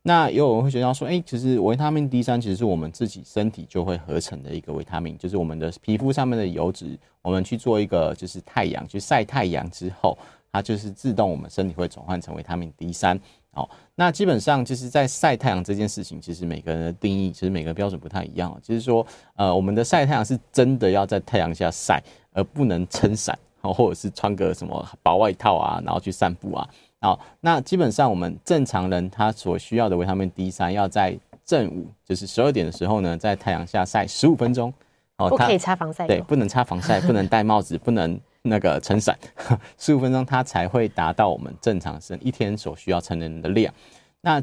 [0.06, 10.18] 那也有人会觉得说，哎、其实维他命 D 三其实是我们自己身体就会合成的一个维他命，就是我们的皮肤上面的油脂，我们去做一个就是太阳去晒太阳之后，
[10.52, 13.18] 它就是自动我们身体会转换成维他命 D 三。
[13.54, 18.52] 好，那基本上就是在晒太阳这件事情，其实每个人的定义，其实每个标准不太一样。
[18.60, 22.02] 就是说，呃，我们的晒太阳是真的要在太阳下晒，
[22.32, 26.68] 而不能撑伞，或者是穿个什么薄外套啊，然后去散步啊。
[27.00, 34.74] 好，那基本上我们正常人他所需要的维他命 D 三，要在正午，就是十二点的时候呢，在太阳下晒十五分钟。
[35.18, 36.08] 哦，不可以擦防晒。
[36.08, 38.20] 对，不能擦防晒，不能戴帽子，不能。
[38.46, 39.18] 那个撑伞，
[39.78, 43.72] 十五分钟它才会达到我们正常生一天所需要成人的量。
[44.20, 44.40] 那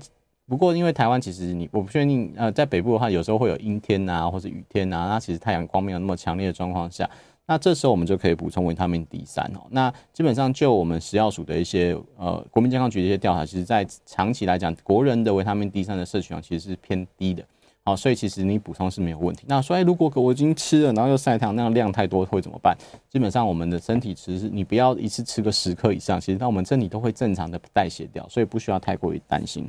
[0.47, 7.07] 不过因为台湾其实你我不确定，呃，在北部的话有时候会有阴天啊，或者雨天啊，那其实太阳光没有那么强烈的状况下，
[7.45, 9.61] 那这时候我们就可以补充维他命 D 三哦。
[9.69, 17.43] 那基本上就我们食药署的一些呃国民健康局的一些调查，其实在长期来讲，国人的维他命 D 三的摄取量其实是偏低的。
[17.83, 19.43] 好，所以其实你补充是没有问题。
[19.47, 22.77] 那所以如果我已经吃了，然后又晒太阳，那样量太多会怎么办？
[23.09, 29.67] 基本上我们的身体其实你不要一次吃个十克以上，其实那我们身体都会正常的代谢掉，所以不需要太过于担心。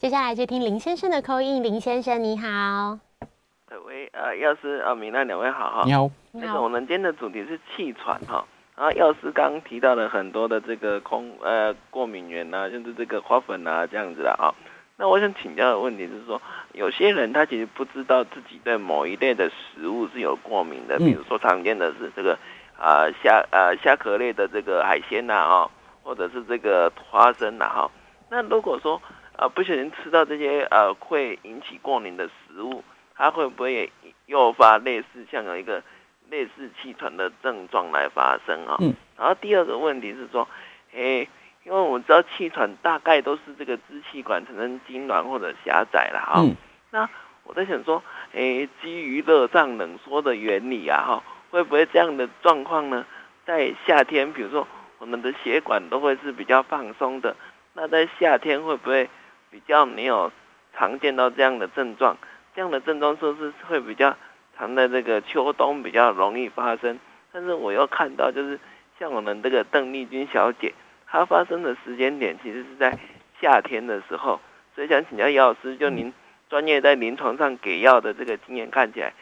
[0.00, 2.98] 接下来就听林先生的 call in，林先生你好。
[3.86, 5.82] 喂，呃，药师啊，米娜两位好哈。
[5.84, 6.10] 你好。
[6.32, 8.44] 那个我们今天的主题是气喘哈，
[8.76, 14.50] 然后药师刚刚提到了很多的这个空呃过敏原啊，就是这个花粉啊这样子的啊。
[14.96, 16.40] 那我想请教的问题是说，
[16.72, 22.38] 有些人他其实不知道自己对某一类的食物是有过敏的，比如说常见的是这个
[22.78, 25.70] 啊虾啊虾壳类的这个海鲜呐啊，
[26.04, 27.90] 或者是这个花生呐哈。
[28.30, 29.02] 那如果说
[29.36, 32.84] 啊不小心吃到这些呃会引起过敏的食物，
[33.16, 33.90] 它会不会也
[34.26, 35.82] 诱发类似像有一个
[36.30, 38.78] 类似气喘的症状来发生啊？
[39.18, 40.48] 然后第二个问题是说，
[40.92, 41.28] 诶。
[41.64, 46.40] 因为我们知道气喘大概都是这个支气管产生痉挛或者狭窄了哈。
[46.42, 46.54] 嗯。
[46.90, 47.08] 那
[47.44, 48.02] 我在想说，
[48.32, 53.04] 诶，基于热胀冷缩的原理啊哈，会不会这样的状况呢？
[53.46, 54.66] 在夏天，比如说
[54.98, 57.34] 我们的血管都会是比较放松的，
[57.72, 59.08] 那在夏天会不会
[59.50, 60.30] 比较没有
[60.76, 62.16] 常见到这样的症状？
[62.54, 64.16] 这样的症状是不是会比较
[64.56, 66.98] 常在这个秋冬比较容易发生？
[67.32, 68.60] 但是我又看到就是
[68.98, 70.72] 像我们这个邓丽君小姐。
[71.06, 72.98] 它发生的时间点其实是在
[73.40, 74.40] 夏天的时候，
[74.74, 76.12] 所以想请教药师，就您
[76.48, 79.12] 专业在临床上给药的这个经验看起来，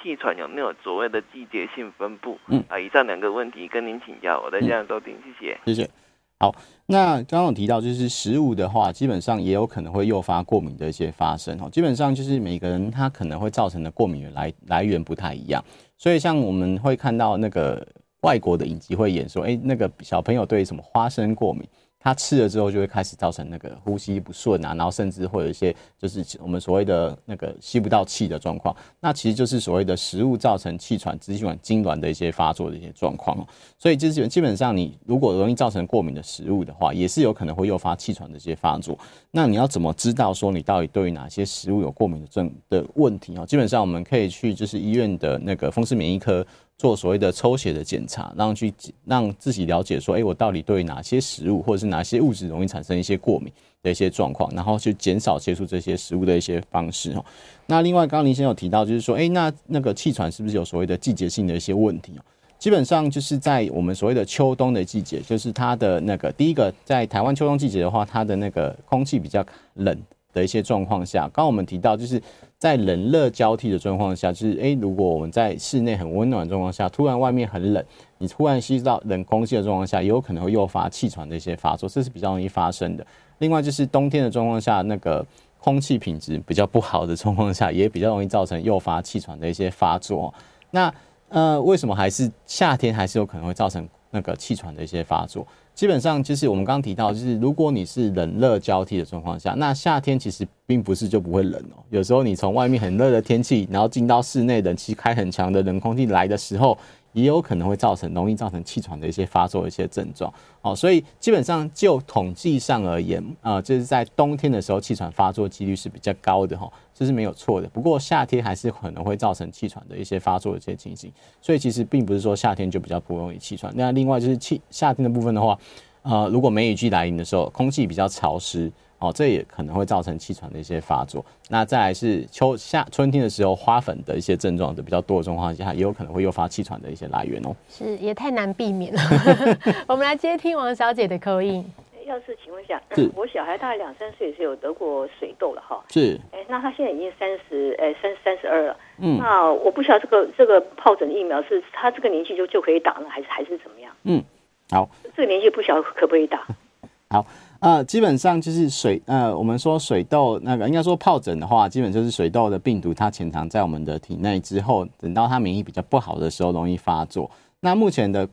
[0.00, 2.38] 气喘有没有所谓的季节性分布？
[2.46, 5.90] 嗯啊，以上两个问题跟您请教，我在这样收听，谢谢，谢谢。
[6.38, 6.54] 好，
[6.86, 11.68] 那刚刚有提到就是食物的话，基本上也有可能会诱发过敏的一些发生哦。
[11.70, 15.62] 基本上就是每个人他可能会造成的过敏源来来源不太一样，
[15.96, 17.86] 所以像我们会看到那个。
[18.22, 21.62] 外国的影集会演说，哎，那个小朋友对什么花生过敏。
[22.04, 33.46] 他吃了之后就会开始造成那个呼吸不顺啊，然后甚至会有一些就是我们所谓的那个吸不到气的状况，那其实就是所谓的食物造成气喘、支气管痉挛的一些发作的一些状况。
[33.78, 38.98] 所以就是基本上你如果容易造成过敏的食物的话，也是有可能会诱发气喘的一些发作。
[39.30, 43.46] 那你要怎么知道说你到底对于哪些食物有过敏的症的问题啊？
[43.46, 46.44] 基本上我们可以去就是医院的那个风湿免疫科。
[46.78, 48.72] 做所谓的抽血的检查，让去
[49.04, 53.52] 让自己了解说，哎、我到底对哪些食物或者是哪些物质容易产生一些过敏
[53.82, 57.24] 的一些状况，然后去减少接触这些食物的一些方式哦。
[57.66, 62.22] 那另外，刚刚林先生有提到，就是说，哎、那那个气喘是不是有所谓的季节性的一些问题哦？
[62.58, 69.44] 基本上就是在我们所谓的秋冬的季节，就是它的那个第一个，在台湾秋冬季节的话，它的那个空气比较
[69.74, 69.96] 冷
[70.32, 72.22] 的一些状况下，刚刚我们提到就是。
[72.62, 77.84] 在冷热交替的状况下，就是诶，如果我们在室内很温暖的状况下，突然外面很冷，
[78.18, 83.04] 你突然吸到冷空气的状况下，也有可能会诱发气喘的一些发作，这是比较容易发生的。
[83.38, 85.26] 另外就是冬天的状况下，那个
[85.58, 90.32] 空气品质比较不好的状况下，也比较容易造成诱发气喘的一些发作。
[90.70, 90.94] 那
[91.30, 95.44] 呃，为什么还是夏天还是有可能会造成那个气喘的一些发作？
[95.74, 101.82] 基本上就是我们刚刚提到，就是如果你是冷热交替的状况下，那夏天其实并不是就不会冷哦。
[101.90, 106.76] 有时候你从外面很热的天气，然后进到室内，冷气开很强的冷空气来的时候。
[107.12, 110.32] 也有可能会造成容易造成气喘的一些发作的一些症状，
[110.62, 117.68] 哦，所以基本上就统计上而言，啊，就是在冬天的时候气喘发作几率是比较高的哈，这是没有错的。
[117.68, 123.72] 不过夏天还是可能会造成气喘的一些发作的一些情形，所以其实并不是说夏天就比较不容易气喘。
[123.76, 125.58] 那另外就是气夏天的部分的话，
[126.02, 128.72] 呃，如果梅雨季来临的时候，空气比较潮湿。
[129.02, 131.24] 哦，这也可能会造成气喘的一些发作。
[131.48, 137.54] 那再来是秋夏春天的时候，花粉的一些症状的比较多的状况下，也有可能会诱发气喘的一些来源哦。
[137.68, 139.00] 是，也太难避免了。
[139.88, 141.64] 我们来接听王小姐的口音。
[142.04, 145.82] 要是请问一下，是我小孩大概两三岁是有得过水痘了哈。
[145.88, 146.18] 是。
[146.32, 148.76] 哎，那他现在已经三十，哎，三三十二了。
[148.98, 149.18] 嗯。
[149.18, 153.92] 那我不晓得这个这个疱疹疫苗是他这个年纪就就可以打呢，还是还是怎么样？
[154.02, 154.22] 嗯。
[154.70, 154.88] 好。
[155.16, 156.46] 这个年纪不晓得可不可以打？
[157.08, 157.24] 好。
[157.62, 167.30] 呃，基本上就是水，呃，我们说水痘那个，应该说疱疹的话，基本就是水痘的病毒它潜藏在我们的体内之后，等到它免疫比较不好的时候，容易发作。
[167.60, 168.28] 那目前的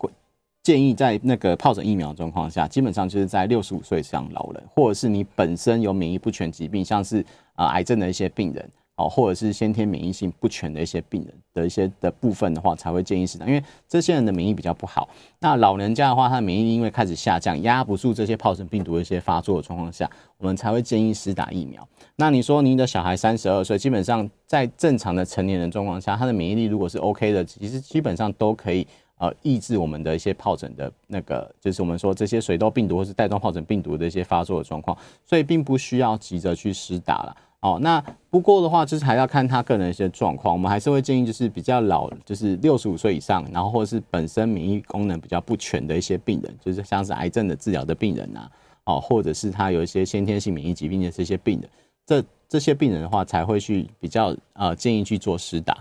[0.63, 7.19] 建议在那个疱疹疫苗状况下，基本上就是在六十五岁以上老人，或者是你本身有免疫不全疾病，像是
[7.53, 8.67] 啊、呃、癌症的一些病人。
[8.99, 15.07] 哦，或者是先天免疫性不全的一些病人的一些的部分的话，才会建议施打，因为这些人的免疫比较不好。
[15.39, 21.87] 那老人家的话，他的免疫力因为开始下降，压不住这些疱疹病毒的一些发作的状况下，我们才会建议施打疫苗。
[22.17, 28.85] 那你说您的小孩三十二岁，基本上在正常的成年人状况下，他的免疫力如果是 OK 的，其实基本上都可以
[29.17, 37.35] 呃抑制我们的一些疱疹的那个，就是我们说这些水痘病毒或是带状疱疹病毒的一些发作的状况，所以并不需要急着去施打了。
[37.61, 40.53] 哦，那不过的话，就是还要看他个人一些状况。
[40.53, 48.49] 我们还是会建议，就是比较老，就是六十五岁以上，然后或者是本身免疫功能比较不全的一些病人，就是像是癌症的治疗的病人啊，
[48.85, 51.69] 哦，或者是他有一些先天性免疫疾病的这些病人，
[52.05, 55.77] 这这些病人的话，才会去比较呃建议去做施打。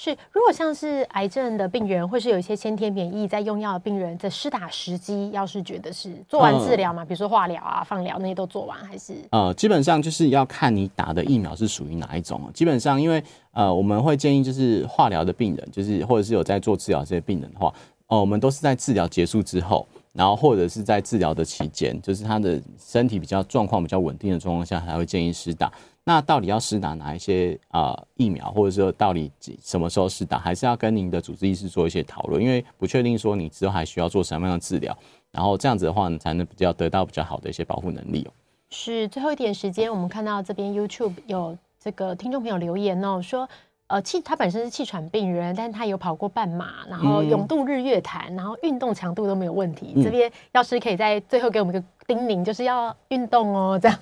[0.00, 12.40] 是，如果像是癌症的病人，或是有一些先天免疫在用药的病人，在施打时机，要是觉得是做完治疗嘛，比如说化疗啊、放疗那些都做完，还是呃，基本上就是要看你打的疫苗是属于哪一种。
[12.54, 13.20] 基本上，因为
[13.50, 17.66] 呃，我们会建议就是化疗的病人，就是或者是有在做治疗这些病人的话，
[18.06, 25.72] 哦、呃，我们都是在治疗结束之后，然后或者是在治疗的期间，就是他的身体比较状况比较稳定的状况下，才会建议施打。
[26.08, 29.30] 那到底要施打哪一些啊、呃、疫苗，或者说到底
[29.62, 34.96] 什么时候施打，还是要跟您的主治医师做一些讨论，因为不确定说你之后还需要做什么样的治疗，
[35.30, 38.32] 然后这样子的话，你才能比较得到比较好的一些保护能力哦。
[38.70, 43.46] 是最后一点时间，我们看到这边 YouTube 有这个听众朋友留言哦，说
[43.88, 49.92] 呃气他本身是气喘病人，但是他有跑过半马，然后勇渡日月潭，然后运动强度都没有问题。
[49.94, 53.98] 嗯、这边要是可以在最后给我们一个叮咛，就是要运动哦，这样。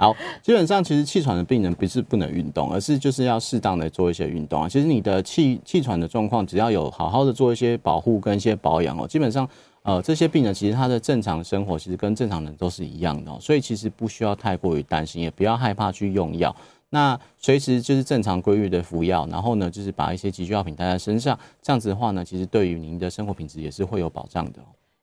[0.00, 4.68] 好，基本上其实气喘的病人不是不能运动，而是就是要适当的做一些运动啊。
[4.68, 9.48] 其实你的气气喘的状况，只要有好好的做一些保护跟一些保养哦，基本上
[9.82, 16.54] 呃这些病人其实他的正常生活其实跟正常人都是一样的，所以其实不需要太过于担心，也不要害怕去用药。
[16.90, 24.60] 那随时就是正常规律的服药，然后呢就是把一些急需药品带在身上，这样子的话呢，其实对于您的生活品质也是会有保障的。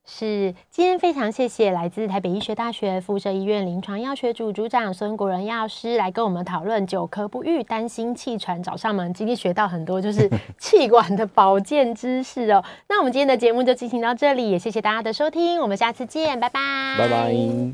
[0.07, 9.11] 是，今天非常谢谢来自台北医学大学附设医院临床药学组组长孙国仁药师来跟我们讨论久咳不愈，担心气喘找上门。
[9.15, 10.29] 今天学到很多就是
[10.59, 12.63] 气管的保健知识哦。
[12.87, 16.59] 那我们今天的节目就进行到这里，也谢谢大家的收听，我们下次见，拜拜，
[16.99, 17.73] 拜拜。